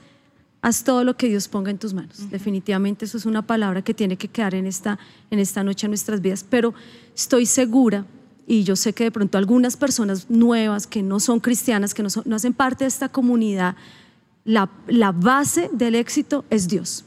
[0.65, 2.27] Haz todo lo que Dios ponga en tus manos.
[2.31, 4.97] Definitivamente eso es una palabra que tiene que quedar en esta,
[5.29, 6.43] en esta noche en nuestras vidas.
[6.49, 6.73] Pero
[7.15, 8.03] estoy segura
[8.47, 12.09] y yo sé que de pronto algunas personas nuevas que no son cristianas, que no,
[12.25, 13.75] no hacen parte de esta comunidad,
[14.43, 17.05] la, la base del éxito es Dios.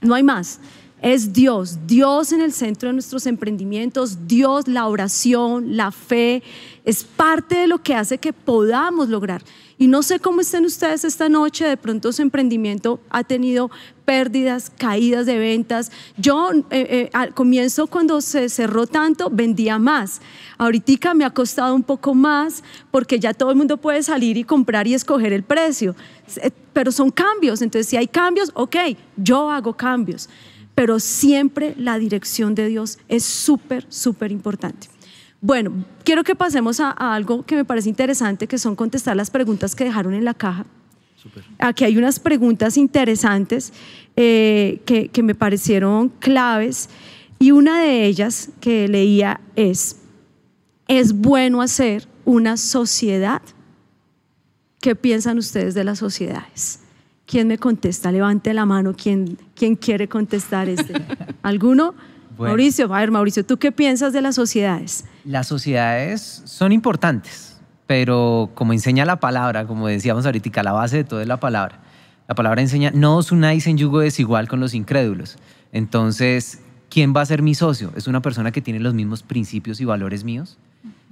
[0.00, 0.58] No hay más.
[1.00, 6.42] Es Dios, Dios en el centro de nuestros emprendimientos, Dios, la oración, la fe,
[6.84, 9.42] es parte de lo que hace que podamos lograr.
[9.80, 13.70] Y no sé cómo estén ustedes esta noche, de pronto su emprendimiento ha tenido
[14.04, 15.90] pérdidas, caídas de ventas.
[16.18, 20.20] Yo eh, eh, al comienzo cuando se cerró tanto vendía más.
[20.58, 24.44] Ahorita me ha costado un poco más porque ya todo el mundo puede salir y
[24.44, 25.96] comprar y escoger el precio.
[26.42, 28.76] Eh, pero son cambios, entonces si hay cambios, ok,
[29.16, 30.28] yo hago cambios.
[30.74, 34.88] Pero siempre la dirección de Dios es súper, súper importante.
[35.40, 39.74] Bueno, quiero que pasemos a, algo que me parece interesante, que son contestar las preguntas
[39.74, 40.66] que dejaron en la caja.
[41.58, 43.72] Aquí hay unas preguntas interesantes
[44.16, 46.88] eh, que, que me parecieron claves
[47.38, 49.96] y una de ellas que leía es,
[50.88, 53.40] ¿es bueno hacer una sociedad?
[54.80, 56.80] ¿Qué piensan ustedes de las sociedades?
[57.26, 58.10] ¿Quién me contesta?
[58.12, 58.94] Levante la mano.
[58.94, 60.94] ¿Quién, quién quiere contestar este?
[61.42, 61.94] ¿Alguno?
[62.48, 65.04] Mauricio, a ver, Mauricio, ¿tú qué piensas de las sociedades?
[65.24, 71.04] Las sociedades son importantes, pero como enseña la palabra, como decíamos ahorita, la base de
[71.04, 71.80] todo es la palabra.
[72.28, 75.36] La palabra enseña, no os unáis en yugo desigual con los incrédulos.
[75.72, 77.92] Entonces, ¿quién va a ser mi socio?
[77.96, 80.56] ¿Es una persona que tiene los mismos principios y valores míos?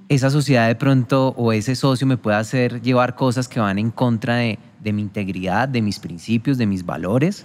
[0.09, 3.91] Esa sociedad de pronto o ese socio me puede hacer llevar cosas que van en
[3.91, 7.45] contra de, de mi integridad, de mis principios, de mis valores.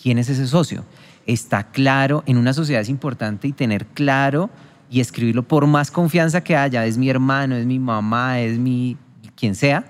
[0.00, 0.84] ¿Quién es ese socio?
[1.32, 4.50] Está claro, en una sociedad es importante y tener claro
[4.90, 8.96] y escribirlo por más confianza que haya, es mi hermano, es mi mamá, es mi
[9.36, 9.84] quien sea,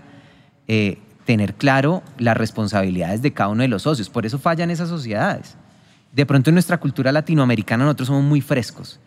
[0.69, 4.11] eh, tener claro las responsabilidades de cada uno de los socios.
[4.11, 5.57] Por eso fallan esas sociedades.
[6.13, 9.01] De pronto en nuestra cultura latinoamericana nosotros somos muy frescos,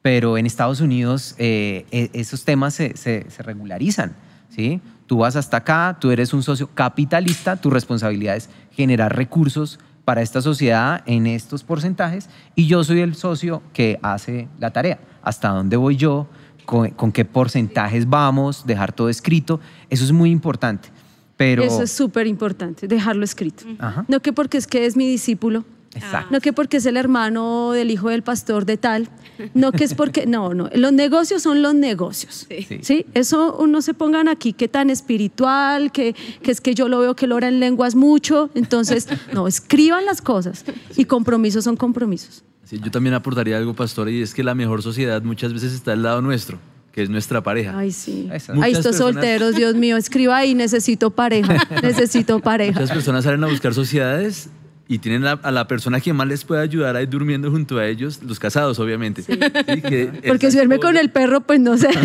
[0.00, 4.14] pero en Estados Unidos eh, e, esos temas se, se, se regularizan.
[4.48, 4.80] ¿sí?
[5.06, 10.22] Tú vas hasta acá, tú eres un socio capitalista, tu responsabilidad es generar recursos para
[10.22, 14.98] esta sociedad en estos porcentajes y yo soy el socio que hace la tarea.
[15.22, 16.28] ¿Hasta dónde voy yo?
[16.64, 19.60] con, con qué porcentajes vamos, dejar todo escrito.
[19.90, 20.88] Eso es muy importante.
[21.36, 23.64] Pero, Eso es súper importante, dejarlo escrito.
[23.78, 24.04] Ajá.
[24.06, 25.64] No que porque es que es mi discípulo,
[25.94, 26.28] Exacto.
[26.30, 29.08] no que porque es el hermano del hijo del pastor de tal,
[29.54, 32.46] no que es porque, no, no, los negocios son los negocios.
[32.48, 32.78] Sí.
[32.82, 37.00] Sí, eso no se pongan aquí que tan espiritual, que, que es que yo lo
[37.00, 40.64] veo que lo ora en lenguas mucho, entonces, no, escriban las cosas
[40.96, 42.44] y compromisos son compromisos.
[42.64, 45.92] Sí, yo también aportaría algo, pastor, y es que la mejor sociedad muchas veces está
[45.92, 46.58] al lado nuestro,
[46.92, 47.78] que es nuestra pareja.
[47.78, 48.24] Ay, sí.
[48.24, 52.80] Muchas estos personas- solteros, Dios mío, escriba ahí, necesito pareja, necesito pareja.
[52.80, 54.48] Muchas personas salen a buscar sociedades
[54.86, 58.22] y tienen a la persona que más les puede ayudar ahí durmiendo junto a ellos,
[58.22, 59.22] los casados, obviamente.
[59.22, 59.38] Sí,
[59.80, 61.88] que Porque si duerme con el perro, pues no sé.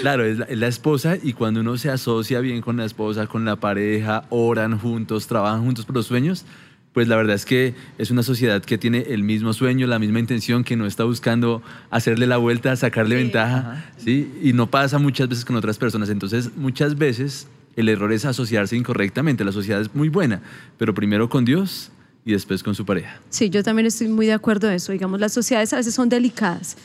[0.00, 3.26] Claro, es la, es la esposa y cuando uno se asocia bien con la esposa,
[3.26, 6.44] con la pareja, oran juntos, trabajan juntos por los sueños,
[6.92, 10.18] pues la verdad es que es una sociedad que tiene el mismo sueño, la misma
[10.18, 14.32] intención, que no está buscando hacerle la vuelta, sacarle ventaja, ¿sí?
[14.42, 16.08] Y no pasa muchas veces con otras personas.
[16.08, 19.44] Entonces, muchas veces el error es asociarse incorrectamente.
[19.44, 20.40] La sociedad es muy buena,
[20.78, 21.90] pero primero con Dios
[22.24, 23.20] y después con su pareja.
[23.30, 24.92] Sí, yo también estoy muy de acuerdo en eso.
[24.92, 26.76] Digamos, las sociedades a veces son delicadas,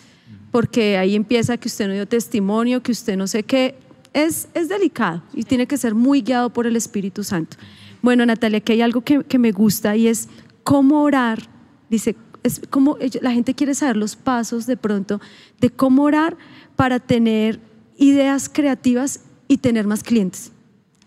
[0.51, 3.75] porque ahí empieza que usted no dio testimonio, que usted no sé qué.
[4.13, 7.55] Es, es delicado y tiene que ser muy guiado por el Espíritu Santo.
[8.01, 10.27] Bueno, Natalia, aquí hay algo que, que me gusta y es
[10.63, 11.47] cómo orar.
[11.89, 15.21] Dice, es como la gente quiere saber los pasos de pronto
[15.59, 16.37] de cómo orar
[16.75, 17.59] para tener
[17.97, 20.50] ideas creativas y tener más clientes.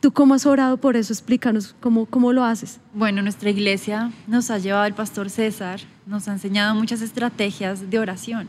[0.04, 1.14] ¿Tú cómo has orado por eso?
[1.14, 2.78] Explícanos cómo, cómo lo haces.
[2.92, 7.98] Bueno, nuestra iglesia nos ha llevado el pastor César, nos ha enseñado muchas estrategias de
[7.98, 8.46] oración.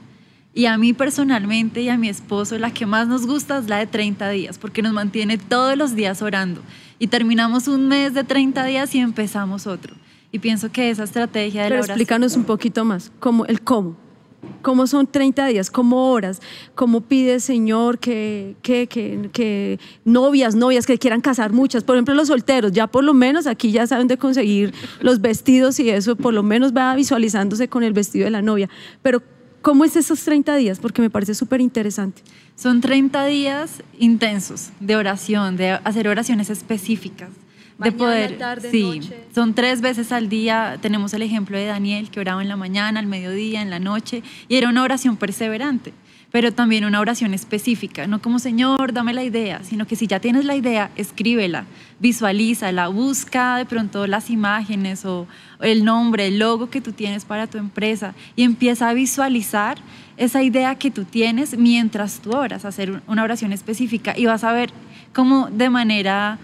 [0.54, 3.78] Y a mí personalmente y a mi esposo la que más nos gusta es la
[3.78, 6.60] de 30 días, porque nos mantiene todos los días orando.
[7.00, 9.96] Y terminamos un mes de 30 días y empezamos otro.
[10.34, 11.96] Y pienso que esa estrategia de Pero la oración...
[11.98, 13.96] explícanos un poquito más, cómo, el cómo.
[14.62, 15.70] ¿Cómo son 30 días?
[15.70, 16.42] ¿Cómo horas?
[16.74, 21.84] ¿Cómo pide Señor que, que, que, que novias, novias que quieran casar muchas?
[21.84, 25.80] Por ejemplo, los solteros, ya por lo menos aquí ya saben de conseguir los vestidos
[25.80, 28.70] y eso, por lo menos va visualizándose con el vestido de la novia.
[29.02, 29.22] Pero,
[29.62, 30.80] ¿cómo es esos 30 días?
[30.80, 32.24] Porque me parece súper interesante.
[32.56, 37.30] Son 30 días intensos de oración, de hacer oraciones específicas.
[37.78, 39.18] De Mañana, poder, tarde, sí, noche.
[39.34, 40.78] son tres veces al día.
[40.82, 44.24] Tenemos el ejemplo de Daniel que oraba en la mañana, al mediodía, en la noche,
[44.48, 45.92] y era una oración perseverante,
[46.32, 50.22] pero también una oración específica, no como Señor, dame la idea, sino que si ya
[50.22, 51.66] tienes la idea, escríbela,
[52.00, 55.28] visualízala, busca de pronto las imágenes o
[55.60, 59.80] el nombre, el logo que tú tienes para tu empresa y empieza a visualizar
[60.16, 64.54] esa idea que tú tienes mientras tú oras, hacer una oración específica y vas a
[64.54, 64.72] ver
[65.14, 66.40] cómo de manera,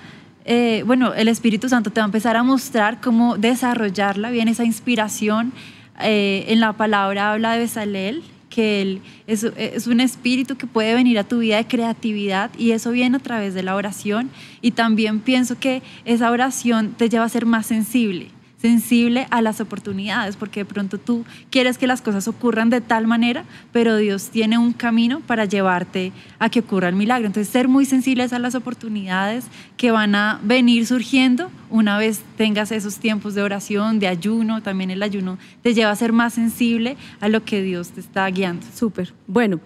[0.45, 4.63] eh, bueno, el Espíritu Santo te va a empezar a mostrar cómo desarrollarla, bien esa
[4.63, 5.53] inspiración.
[6.01, 10.93] Eh, en la palabra habla de Besalel, que él es, es un espíritu que puede
[10.93, 14.29] venir a tu vida de creatividad y eso viene a través de la oración
[14.61, 18.27] y también pienso que esa oración te lleva a ser más sensible
[18.61, 23.07] sensible a las oportunidades, porque de pronto tú quieres que las cosas ocurran de tal
[23.07, 27.25] manera, pero Dios tiene un camino para llevarte a que ocurra el milagro.
[27.25, 29.45] Entonces, ser muy sensibles a las oportunidades
[29.77, 34.91] que van a venir surgiendo una vez tengas esos tiempos de oración, de ayuno, también
[34.91, 38.65] el ayuno te lleva a ser más sensible a lo que Dios te está guiando.
[38.75, 39.13] Súper.
[39.25, 39.59] Bueno,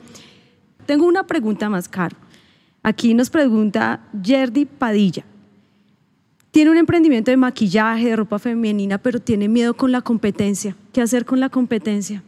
[0.86, 2.16] tengo una pregunta más, Caro.
[2.84, 5.26] Aquí nos pregunta Yerdy Padilla.
[6.56, 10.74] Tiene un emprendimiento de maquillaje, de ropa femenina, pero tiene miedo con la competencia.
[10.94, 12.24] ¿Qué hacer con la competencia?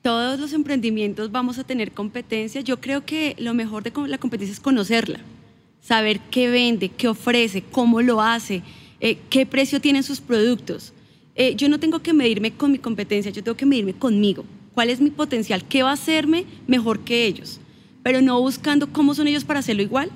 [0.00, 2.62] Todos los emprendimientos vamos a tener competencia.
[2.62, 5.20] Yo creo que lo mejor de la competencia es conocerla,
[5.82, 8.62] saber qué vende, qué ofrece, cómo lo hace,
[9.00, 10.94] eh, qué precio tienen sus productos.
[11.34, 14.46] Eh, yo no tengo que medirme con mi competencia, yo tengo que medirme conmigo.
[14.72, 15.66] ¿Cuál es mi potencial?
[15.68, 17.60] ¿Qué va a hacerme mejor que ellos?
[18.02, 20.10] Pero no buscando cómo son ellos para hacerlo igual,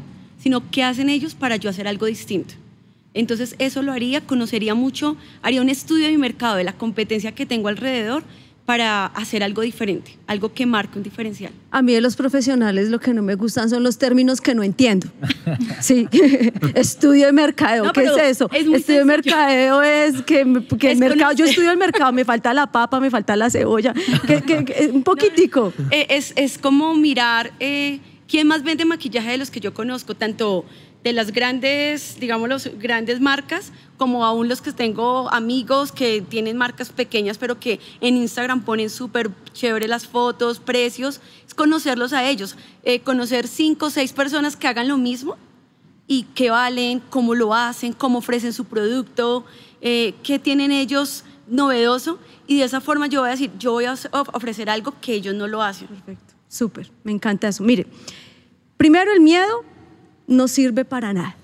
[0.44, 2.52] sino qué hacen ellos para yo hacer algo distinto.
[3.14, 7.32] Entonces eso lo haría, conocería mucho, haría un estudio de mi mercado, de la competencia
[7.32, 8.24] que tengo alrededor
[8.66, 11.52] para hacer algo diferente, algo que marque un diferencial.
[11.70, 14.62] A mí de los profesionales lo que no me gustan son los términos que no
[14.62, 15.06] entiendo.
[15.80, 16.08] Sí,
[16.74, 18.48] estudio de mercadeo, No, ¿qué es eso?
[18.52, 20.44] es estudio de mercadeo es que,
[20.78, 23.48] que el Es mercado, yo estudio el mercado, me falta la papa, me falta la
[23.50, 23.94] cebolla,
[24.26, 25.72] que- que- que- un poquitico.
[25.90, 30.14] Eh, es, es como mirar eh, quién más vende maquillaje de los que yo conozco,
[30.14, 30.64] tanto
[31.02, 36.56] de las grandes, digamos, las grandes marcas, como aún los que tengo amigos que tienen
[36.56, 42.26] marcas pequeñas, pero que en Instagram ponen súper chévere las fotos, precios, es conocerlos a
[42.28, 45.36] ellos, eh, conocer cinco o seis personas que hagan lo mismo
[46.06, 49.44] y qué valen, cómo lo hacen, cómo ofrecen su producto,
[49.82, 53.84] eh, qué tienen ellos novedoso y de esa forma yo voy a decir, yo voy
[53.84, 55.88] a of- ofrecer algo que ellos no lo hacen.
[55.88, 56.33] Perfecto.
[56.54, 57.64] Súper, me encanta eso.
[57.64, 57.84] Mire,
[58.76, 59.64] primero el miedo
[60.28, 61.36] no sirve para nada.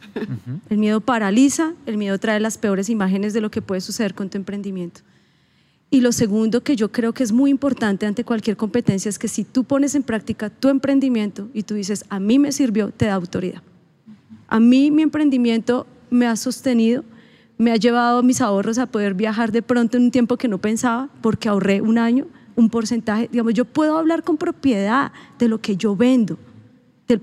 [0.68, 4.30] El miedo paraliza, el miedo trae las peores imágenes de lo que puede suceder con
[4.30, 5.00] tu emprendimiento.
[5.90, 9.26] Y lo segundo que yo creo que es muy importante ante cualquier competencia es que
[9.26, 13.06] si tú pones en práctica tu emprendimiento y tú dices, a mí me sirvió, te
[13.06, 13.64] da autoridad.
[14.46, 17.04] A mí mi emprendimiento me ha sostenido,
[17.58, 20.58] me ha llevado mis ahorros a poder viajar de pronto en un tiempo que no
[20.58, 23.28] pensaba porque ahorré un año, un porcentaje.
[23.30, 26.38] Digamos, yo puedo hablar con propiedad de lo que yo vendo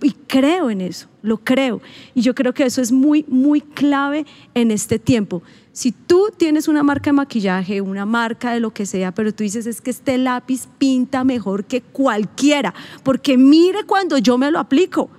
[0.02, 1.82] y creo en eso, lo creo.
[2.14, 5.44] Y yo creo que eso es muy, muy clave en este tiempo.
[5.72, 9.44] Si tú tienes una marca de maquillaje, una marca de lo que sea, pero tú
[9.44, 12.74] dices es que este lápiz pinta mejor que cualquiera,
[13.04, 15.10] porque mire cuando yo me lo aplico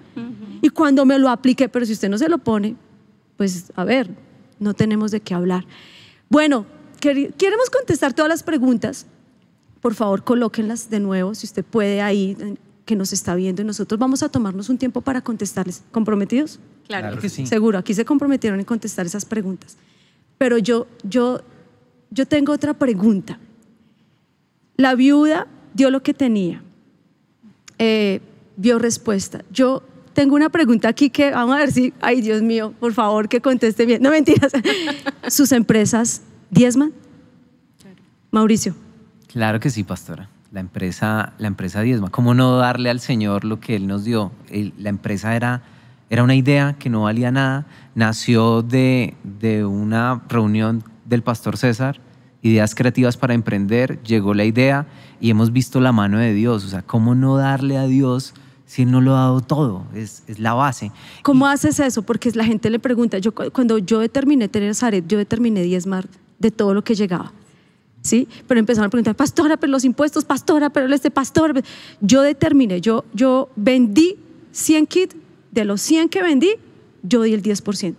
[0.60, 2.74] y cuando me lo aplique, pero si usted no se lo pone,
[3.36, 4.10] pues a ver,
[4.58, 5.64] no tenemos de qué hablar.
[6.28, 6.66] Bueno,
[6.98, 9.06] queremos contestar todas las preguntas.
[9.80, 12.36] Por favor, colóquenlas de nuevo, si usted puede ahí
[12.84, 15.82] que nos está viendo y nosotros vamos a tomarnos un tiempo para contestarles.
[15.90, 16.58] ¿Comprometidos?
[16.86, 17.46] Claro, que sí.
[17.46, 19.76] Seguro, aquí se comprometieron en contestar esas preguntas.
[20.38, 21.42] Pero yo, yo,
[22.10, 23.38] yo tengo otra pregunta.
[24.76, 26.62] La viuda dio lo que tenía,
[27.78, 28.20] eh,
[28.56, 29.44] vio respuesta.
[29.50, 29.82] Yo
[30.14, 33.40] tengo una pregunta aquí que vamos a ver si, ay Dios mío, por favor que
[33.40, 34.00] conteste bien.
[34.02, 34.52] No mentiras.
[35.28, 36.92] ¿Sus empresas diezman?
[38.30, 38.74] Mauricio.
[39.28, 42.10] Claro que sí, pastora la empresa, la empresa diezma.
[42.10, 44.32] ¿Cómo no darle al Señor lo que Él nos dio?
[44.50, 45.62] la empresa era,
[46.10, 52.00] era una idea que no valía nada, nació de, de una reunión del pastor César,
[52.42, 54.86] ideas creativas para emprender, llegó la idea
[55.20, 56.64] y hemos visto la mano de Dios.
[56.64, 59.84] O sea, ¿cómo no darle a Dios si Él no lo ha dado todo?
[59.94, 60.92] Es, es la base.
[61.22, 62.02] ¿Cómo haces eso?
[62.02, 66.08] Porque la gente le pregunta, yo, cuando yo determiné tener Zaret, yo determiné diezmar
[66.38, 67.32] de todo lo que llegaba.
[68.02, 68.28] ¿Sí?
[68.46, 71.62] Pero empezaron a preguntar, pastora, pero los impuestos, pastora, pero este pastor.
[72.00, 74.16] Yo determiné, yo, yo vendí
[74.52, 75.16] 100 kits,
[75.50, 76.50] de los 100 que vendí,
[77.02, 77.94] yo di el 10%.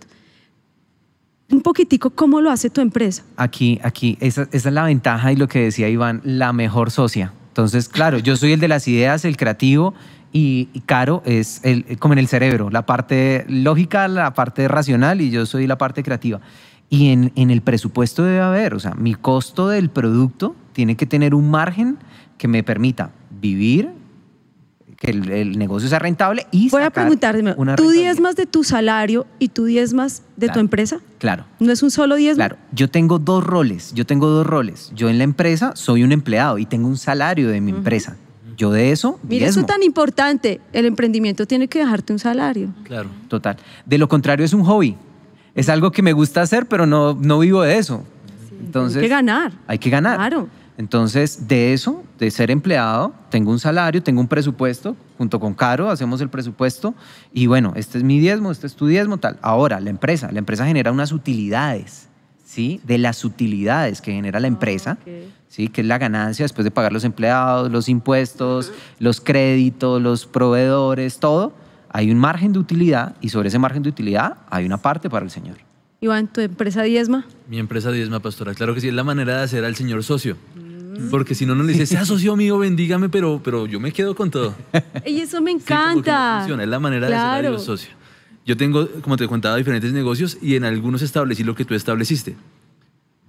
[1.50, 3.24] Un poquitico, ¿cómo lo hace tu empresa?
[3.36, 7.32] Aquí, aquí, esa, esa es la ventaja y lo que decía Iván, la mejor socia.
[7.48, 9.94] Entonces, claro, yo soy el de las ideas, el creativo,
[10.32, 15.30] y, Caro es el, como en el cerebro, la parte lógica, la parte racional, y
[15.30, 16.40] yo soy la parte creativa.
[16.90, 21.06] Y en, en, el presupuesto debe haber, o sea, mi costo del producto tiene que
[21.06, 21.98] tener un margen
[22.36, 23.92] que me permita vivir,
[25.00, 29.48] que el, negocio sea rentable y Voy a preguntarme, ¿tú diezmas de tu salario y
[29.48, 31.00] tú diezmas de tu empresa?
[31.18, 31.46] Claro.
[31.58, 32.36] ¿No es un solo diezmo?
[32.36, 32.56] Claro.
[32.72, 34.92] Yo tengo dos roles, yo tengo dos roles.
[34.94, 38.16] Yo en la empresa soy un empleado y tengo un salario de mi empresa.
[38.58, 39.18] Yo de eso.
[39.22, 40.60] Mira, eso tan importante.
[40.74, 42.68] El emprendimiento tiene que dejarte un salario.
[42.84, 43.08] Claro.
[43.28, 43.56] Total.
[43.86, 44.96] De lo contrario, es un hobby
[45.54, 48.04] es algo que me gusta hacer, pero no, no vivo de eso.
[48.60, 49.52] Entonces, hay que ganar.
[49.66, 50.16] Hay que ganar.
[50.16, 50.48] Claro.
[50.80, 55.90] Entonces, de eso, de ser empleado, tengo un salario, tengo un presupuesto, junto con Caro
[55.90, 56.94] hacemos el presupuesto
[57.34, 59.38] y bueno, este es mi diezmo, este es tu diezmo, tal.
[59.42, 62.08] Ahora, la empresa, la empresa genera unas utilidades,
[62.46, 62.80] ¿sí?
[62.84, 64.96] De las utilidades que genera la empresa,
[65.48, 65.68] ¿sí?
[65.68, 71.18] Que es la ganancia después de pagar los empleados, los impuestos, los créditos, los proveedores,
[71.18, 71.52] todo
[71.92, 75.24] hay un margen de utilidad y sobre ese margen de utilidad hay una parte para
[75.24, 75.56] el Señor.
[76.00, 77.26] Iván, ¿tu empresa diezma?
[77.48, 78.54] Mi empresa diezma, pastora.
[78.54, 80.36] Claro que sí, es la manera de hacer al Señor socio.
[80.54, 81.10] Mm.
[81.10, 84.14] Porque si no, no le dice, sea socio mío, bendígame, pero, pero yo me quedo
[84.14, 84.54] con todo.
[85.04, 86.46] y eso me encanta.
[86.48, 87.90] es la manera de hacer a Dios socio.
[88.46, 91.74] Yo tengo, como te he contado, diferentes negocios y en algunos establecí lo que tú
[91.74, 92.36] estableciste.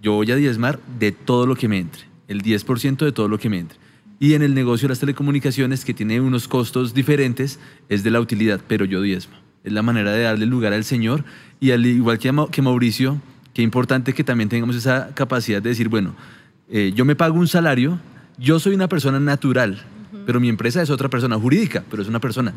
[0.01, 3.37] Yo voy a diezmar de todo lo que me entre, el 10% de todo lo
[3.37, 3.77] que me entre.
[4.21, 7.59] Y en el negocio de las telecomunicaciones, que tiene unos costos diferentes,
[7.89, 9.33] es de la utilidad, pero yo diezmo.
[9.63, 11.25] Es la manera de darle lugar al Señor.
[11.59, 13.19] Y al igual que, Mauricio,
[13.55, 16.13] qué importante que también tengamos esa capacidad de decir, bueno,
[16.69, 17.97] eh, yo me pago un salario,
[18.37, 19.81] yo soy una persona natural,
[20.27, 22.53] pero mi empresa es otra persona jurídica, pero es una persona.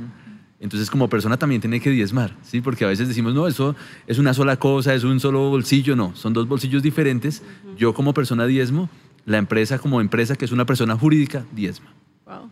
[0.60, 2.60] Entonces, como persona también tiene que diezmar, ¿sí?
[2.60, 3.74] Porque a veces decimos, no, eso
[4.06, 5.96] es una sola cosa, es un solo bolsillo.
[5.96, 7.42] No, son dos bolsillos diferentes.
[7.78, 8.90] Yo como persona diezmo,
[9.26, 11.92] la empresa como empresa, que es una persona jurídica, diezma.
[12.26, 12.50] Wow.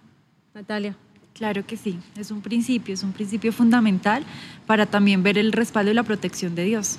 [0.54, 0.96] Natalia.
[1.34, 4.22] Claro que sí, es un principio, es un principio fundamental
[4.66, 6.98] para también ver el respaldo y la protección de Dios.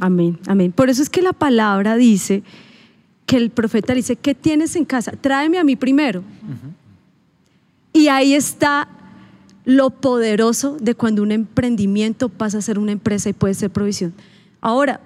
[0.00, 0.70] Amén, amén.
[0.70, 2.42] Por eso es que la palabra dice
[3.26, 5.12] que el profeta dice, ¿qué tienes en casa?
[5.12, 6.22] Tráeme a mí primero.
[7.92, 8.88] Y ahí está
[9.64, 14.14] lo poderoso de cuando un emprendimiento pasa a ser una empresa y puede ser provisión.
[14.60, 15.00] Ahora,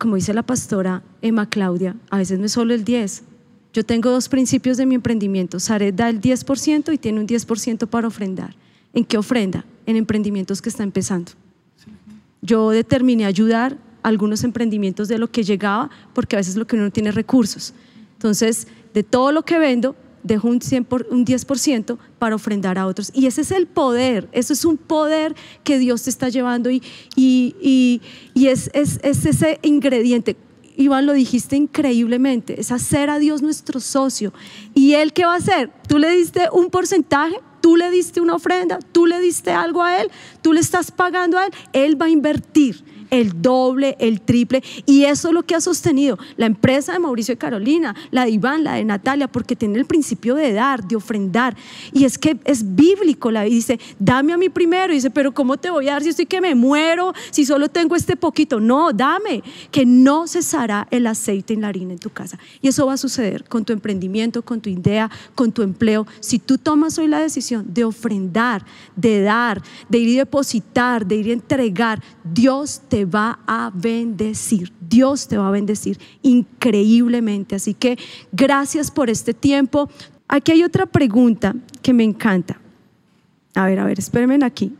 [0.00, 3.22] como dice la pastora Emma Claudia, a veces no es solo el 10.
[3.74, 5.60] Yo tengo dos principios de mi emprendimiento.
[5.60, 8.56] Saret da el 10% y tiene un 10% para ofrendar.
[8.94, 9.66] ¿En qué ofrenda?
[9.84, 11.32] En emprendimientos que está empezando.
[12.40, 16.76] Yo determiné ayudar a algunos emprendimientos de lo que llegaba, porque a veces lo que
[16.76, 17.74] uno no tiene recursos.
[18.14, 22.86] Entonces, de todo lo que vendo, dejo un, 100 por- un 10% para ofrendar a
[22.86, 23.10] otros.
[23.14, 26.82] Y ese es el poder, eso es un poder que Dios te está llevando y,
[27.16, 28.00] y, y-
[28.34, 30.36] y es, es- es ese ingrediente.
[30.76, 34.32] Iván, lo dijiste increíblemente, es hacer a Dios nuestro socio.
[34.74, 35.70] ¿Y Él qué va a hacer?
[35.88, 37.36] ¿Tú le diste un porcentaje?
[37.60, 38.78] ¿Tú le diste una ofrenda?
[38.92, 40.10] ¿Tú le diste algo a Él?
[40.40, 41.52] ¿Tú le estás pagando a Él?
[41.74, 46.18] Él va a invertir el doble, el triple, y eso es lo que ha sostenido
[46.36, 49.84] la empresa de Mauricio y Carolina, la de Iván, la de Natalia, porque tiene el
[49.84, 51.56] principio de dar, de ofrendar,
[51.92, 55.56] y es que es bíblico, la dice, dame a mí primero, y dice, pero ¿cómo
[55.56, 58.60] te voy a dar si estoy que me muero, si solo tengo este poquito?
[58.60, 62.86] No, dame, que no cesará el aceite en la harina en tu casa, y eso
[62.86, 66.98] va a suceder con tu emprendimiento, con tu idea, con tu empleo, si tú tomas
[66.98, 68.64] hoy la decisión de ofrendar,
[68.96, 74.72] de dar, de ir y depositar, de ir y entregar, Dios te va a bendecir.
[74.80, 77.54] Dios te va a bendecir increíblemente.
[77.54, 77.98] Así que
[78.32, 79.88] gracias por este tiempo.
[80.28, 82.60] Aquí hay otra pregunta que me encanta.
[83.54, 84.72] A ver, a ver, espérenme aquí.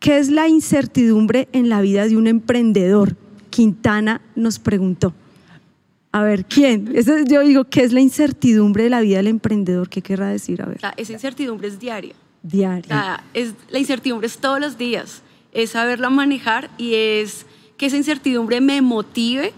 [0.00, 3.16] ¿Qué es la incertidumbre en la vida de un emprendedor?
[3.50, 5.14] Quintana nos preguntó.
[6.10, 6.90] A ver, ¿quién?
[6.94, 9.88] Eso yo digo, ¿qué es la incertidumbre de la vida del emprendedor?
[9.88, 10.60] ¿Qué querrá decir?
[10.60, 12.14] A ver, O sea, esa incertidumbre es diaria.
[12.44, 15.22] O sea, es, la incertidumbre es todos los días.
[15.52, 17.46] Es saberla manejar y es
[17.76, 19.52] que esa incertidumbre me motive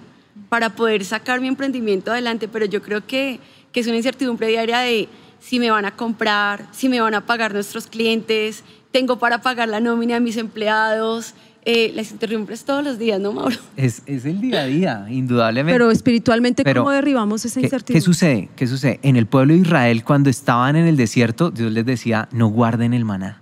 [0.49, 2.49] para poder sacar mi emprendimiento adelante.
[2.49, 3.40] Pero yo creo que,
[3.72, 5.09] que es una incertidumbre diaria de
[5.40, 9.68] si me van a comprar, si me van a pagar nuestros clientes, tengo para pagar
[9.68, 11.34] la nómina de mis empleados.
[11.66, 13.57] Eh, la incertidumbre es todos los días, ¿no, Mauro?
[13.76, 15.74] Es, es el día a día, indudablemente.
[15.74, 18.01] Pero espiritualmente, Pero, ¿cómo derribamos esa ¿Qué, incertidumbre?
[18.01, 18.49] qué sucede?
[18.55, 19.01] ¿Qué sucede?
[19.03, 22.92] En el pueblo de Israel, cuando estaban en el desierto, Dios les decía, no guarden
[22.92, 23.40] el maná,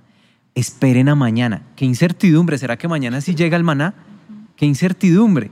[0.55, 1.63] esperen a mañana.
[1.77, 2.59] ¿Qué incertidumbre?
[2.59, 3.95] ¿Será que mañana sí llega el maná?
[4.57, 5.51] ¿Qué incertidumbre?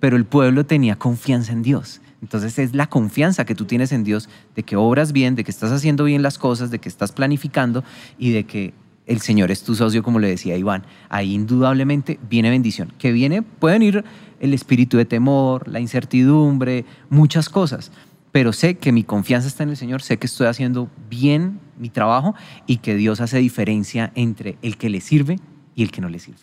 [0.00, 2.00] Pero el pueblo tenía confianza en Dios.
[2.20, 5.50] Entonces es la confianza que tú tienes en Dios de que obras bien, de que
[5.50, 7.82] estás haciendo bien las cosas, de que estás planificando
[8.18, 8.74] y de que
[9.06, 10.84] el Señor es tu socio, como le decía Iván.
[11.08, 12.92] Ahí indudablemente viene bendición.
[12.98, 14.04] Que viene, puede venir
[14.38, 17.90] el espíritu de temor, la incertidumbre, muchas cosas.
[18.32, 21.90] Pero sé que mi confianza está en el Señor, sé que estoy haciendo bien mi
[21.90, 22.34] trabajo
[22.66, 25.38] y que Dios hace diferencia entre el que le sirve
[25.74, 26.40] y el que no le sirve.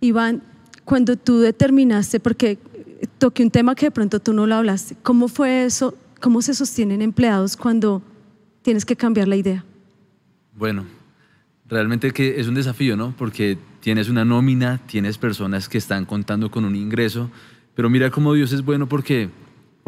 [0.00, 0.42] Iván,
[0.84, 2.58] cuando tú determinaste, porque
[3.18, 5.94] toqué un tema que de pronto tú no lo hablaste, ¿cómo fue eso?
[6.20, 8.02] ¿Cómo se sostienen empleados cuando
[8.62, 9.64] tienes que cambiar la idea?
[10.56, 10.84] Bueno,
[11.68, 13.14] realmente que es un desafío, ¿no?
[13.16, 17.30] Porque tienes una nómina, tienes personas que están contando con un ingreso,
[17.74, 19.30] pero mira cómo Dios es bueno porque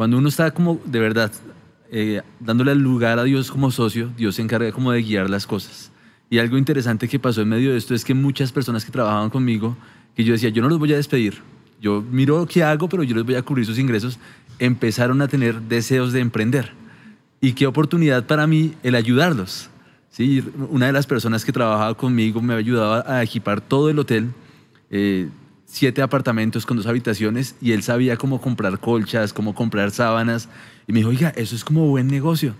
[0.01, 1.31] cuando uno está como de verdad
[1.91, 5.91] eh, dándole lugar a Dios como socio, Dios se encarga como de guiar las cosas.
[6.27, 9.29] Y algo interesante que pasó en medio de esto es que muchas personas que trabajaban
[9.29, 9.77] conmigo,
[10.15, 11.43] que yo decía, yo no los voy a despedir,
[11.79, 14.17] yo miro qué hago, pero yo les voy a cubrir sus ingresos,
[14.57, 16.71] empezaron a tener deseos de emprender.
[17.39, 19.69] Y qué oportunidad para mí el ayudarlos.
[20.09, 24.31] Sí, una de las personas que trabajaba conmigo me ayudaba a equipar todo el hotel,
[24.89, 25.29] eh,
[25.71, 30.49] siete apartamentos con dos habitaciones, y él sabía cómo comprar colchas, cómo comprar sábanas.
[30.85, 32.55] Y me dijo, oiga, eso es como buen negocio.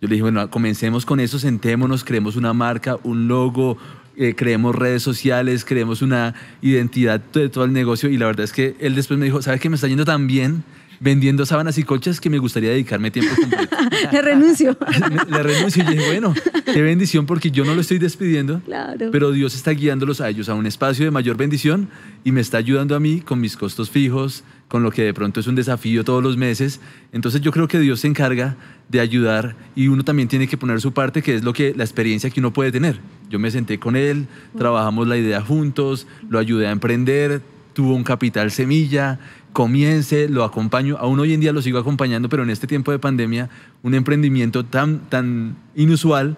[0.00, 3.78] Yo le dije, bueno, comencemos con eso, sentémonos, creemos una marca, un logo,
[4.16, 8.10] eh, creemos redes sociales, creemos una identidad de todo el negocio.
[8.10, 10.26] Y la verdad es que él después me dijo, ¿sabes qué me está yendo tan
[10.26, 10.64] bien
[11.00, 13.76] vendiendo sábanas y colchas que me gustaría dedicarme tiempo completo?
[14.12, 14.76] Le renuncio.
[15.30, 16.34] Le renuncio y dije, bueno,
[16.64, 19.10] qué bendición porque yo no lo estoy despidiendo, Claro.
[19.12, 21.88] pero Dios está guiándolos a ellos a un espacio de mayor bendición
[22.24, 25.40] y me está ayudando a mí con mis costos fijos, con lo que de pronto
[25.40, 26.80] es un desafío todos los meses.
[27.12, 28.56] Entonces yo creo que Dios se encarga
[28.88, 31.84] de ayudar y uno también tiene que poner su parte, que es lo que la
[31.84, 33.00] experiencia que uno puede tener.
[33.30, 34.26] Yo me senté con él,
[34.56, 37.40] trabajamos la idea juntos, lo ayudé a emprender,
[37.74, 39.20] tuvo un capital semilla,
[39.52, 42.98] comience, lo acompaño, aún hoy en día lo sigo acompañando, pero en este tiempo de
[42.98, 43.50] pandemia,
[43.82, 46.36] un emprendimiento tan, tan inusual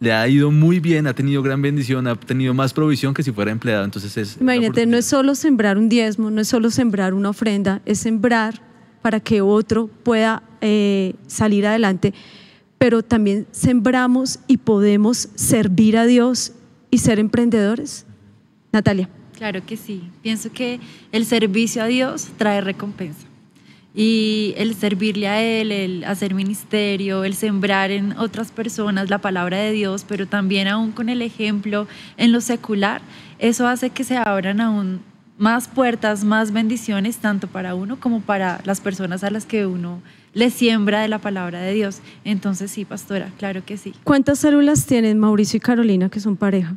[0.00, 3.32] le ha ido muy bien, ha tenido gran bendición, ha tenido más provisión que si
[3.32, 3.84] fuera empleado.
[3.84, 4.38] Entonces es...
[4.40, 8.62] Imagínate, no es solo sembrar un diezmo, no es solo sembrar una ofrenda, es sembrar
[9.02, 12.14] para que otro pueda eh, salir adelante,
[12.78, 16.52] pero también sembramos y podemos servir a Dios
[16.90, 18.06] y ser emprendedores.
[18.72, 19.10] Natalia.
[19.40, 20.02] Claro que sí.
[20.20, 20.80] Pienso que
[21.12, 23.26] el servicio a Dios trae recompensa.
[23.94, 29.56] Y el servirle a Él, el hacer ministerio, el sembrar en otras personas la palabra
[29.56, 31.88] de Dios, pero también aún con el ejemplo
[32.18, 33.00] en lo secular,
[33.38, 35.00] eso hace que se abran aún
[35.38, 40.02] más puertas, más bendiciones, tanto para uno como para las personas a las que uno
[40.34, 42.02] le siembra de la palabra de Dios.
[42.26, 43.94] Entonces sí, pastora, claro que sí.
[44.04, 46.76] ¿Cuántas células tienen Mauricio y Carolina que son pareja?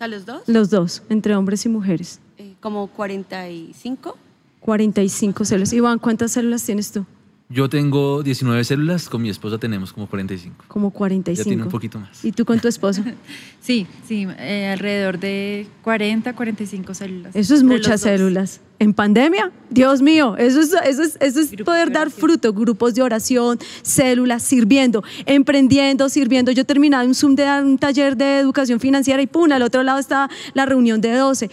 [0.00, 2.20] Sea, los dos, Los dos, entre hombres y mujeres.
[2.38, 4.16] eh, como 45.
[4.60, 5.72] 45 células.
[5.74, 7.04] Iván, ¿cuántas células tienes tú?
[7.52, 10.66] Yo tengo 19 células, con mi esposa tenemos como 45.
[10.68, 11.36] Como 45.
[11.36, 12.24] Ya tiene un poquito más.
[12.24, 13.02] ¿Y tú con tu esposo?
[13.60, 17.34] sí, sí, eh, alrededor de 40, 45 células.
[17.34, 18.60] Eso es muchas células.
[18.78, 23.02] En pandemia, Dios mío, eso es, eso es, eso es poder dar fruto, grupos de
[23.02, 26.52] oración, células, sirviendo, emprendiendo, sirviendo.
[26.52, 29.82] Yo terminaba un Zoom de dar un taller de educación financiera y pum, al otro
[29.82, 31.50] lado estaba la reunión de 12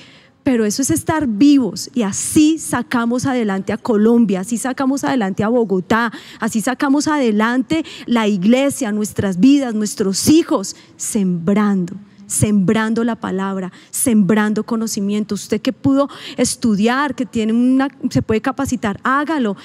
[0.48, 5.50] pero eso es estar vivos y así sacamos adelante a Colombia, así sacamos adelante a
[5.50, 14.66] Bogotá, así sacamos adelante la iglesia, nuestras vidas, nuestros hijos, sembrando sembrando la palabra, sembrando
[14.66, 15.36] conocimiento.
[15.36, 19.58] Usted que pudo estudiar, que tiene una, se puede capacitar, hágalo.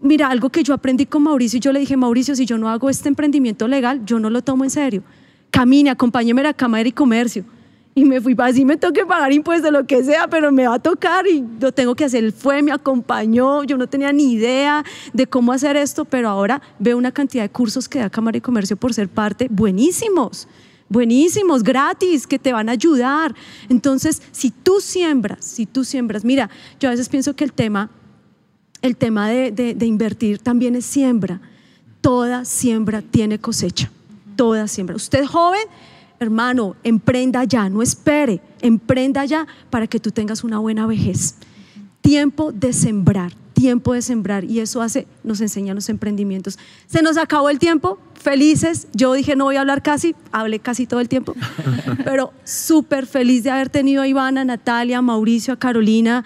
[0.00, 2.90] Mira, algo que yo aprendí con Mauricio, yo le dije, Mauricio, si yo no hago
[2.90, 5.02] este emprendimiento legal, yo no lo tomo en serio.
[5.50, 7.44] Camine, acompáñeme a la Cámara de Comercio
[7.94, 10.78] y me fui, así me toque pagar impuestos, lo que sea, pero me va a
[10.78, 12.24] tocar y lo tengo que hacer.
[12.24, 16.62] Él fue, me acompañó, yo no tenía ni idea de cómo hacer esto, pero ahora
[16.78, 20.48] veo una cantidad de cursos que da Cámara de Comercio por ser parte, buenísimos,
[20.88, 23.34] buenísimos, gratis, que te van a ayudar.
[23.68, 26.48] Entonces, si tú siembras, si tú siembras, mira,
[26.80, 27.90] yo a veces pienso que el tema,
[28.80, 31.40] el tema de, de invertir también es siembra.
[32.00, 33.90] Toda siembra tiene cosecha,
[34.34, 34.96] toda siembra.
[34.96, 35.62] Usted joven,
[36.22, 41.36] hermano, emprenda ya, no espere, emprenda ya para que tú tengas una buena vejez.
[42.00, 46.58] Tiempo de sembrar, tiempo de sembrar y eso hace, nos enseña los emprendimientos.
[46.86, 48.88] Se nos acabó el tiempo, felices.
[48.92, 51.34] Yo dije no voy a hablar casi, hablé casi todo el tiempo,
[52.04, 56.24] pero súper feliz de haber tenido a Ivana, a Natalia, a Mauricio, a Carolina.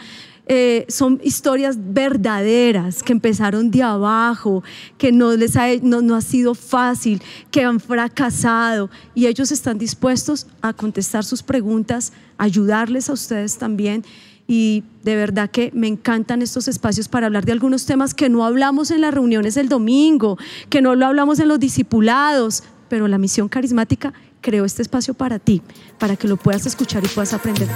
[0.48, 4.62] Eh, son historias verdaderas que empezaron de abajo,
[4.96, 7.20] que no les ha, no, ha sido fácil,
[7.50, 14.04] que han fracasado y ellos están dispuestos a contestar sus preguntas, ayudarles a ustedes también
[14.46, 18.44] y de verdad que me encantan estos espacios para hablar de algunos temas que no
[18.44, 20.38] hablamos en las reuniones del domingo,
[20.70, 25.40] que no lo hablamos en los discipulados, pero la misión carismática creó este espacio para
[25.40, 25.60] ti,
[25.98, 27.68] para que lo puedas escuchar y puedas aprender.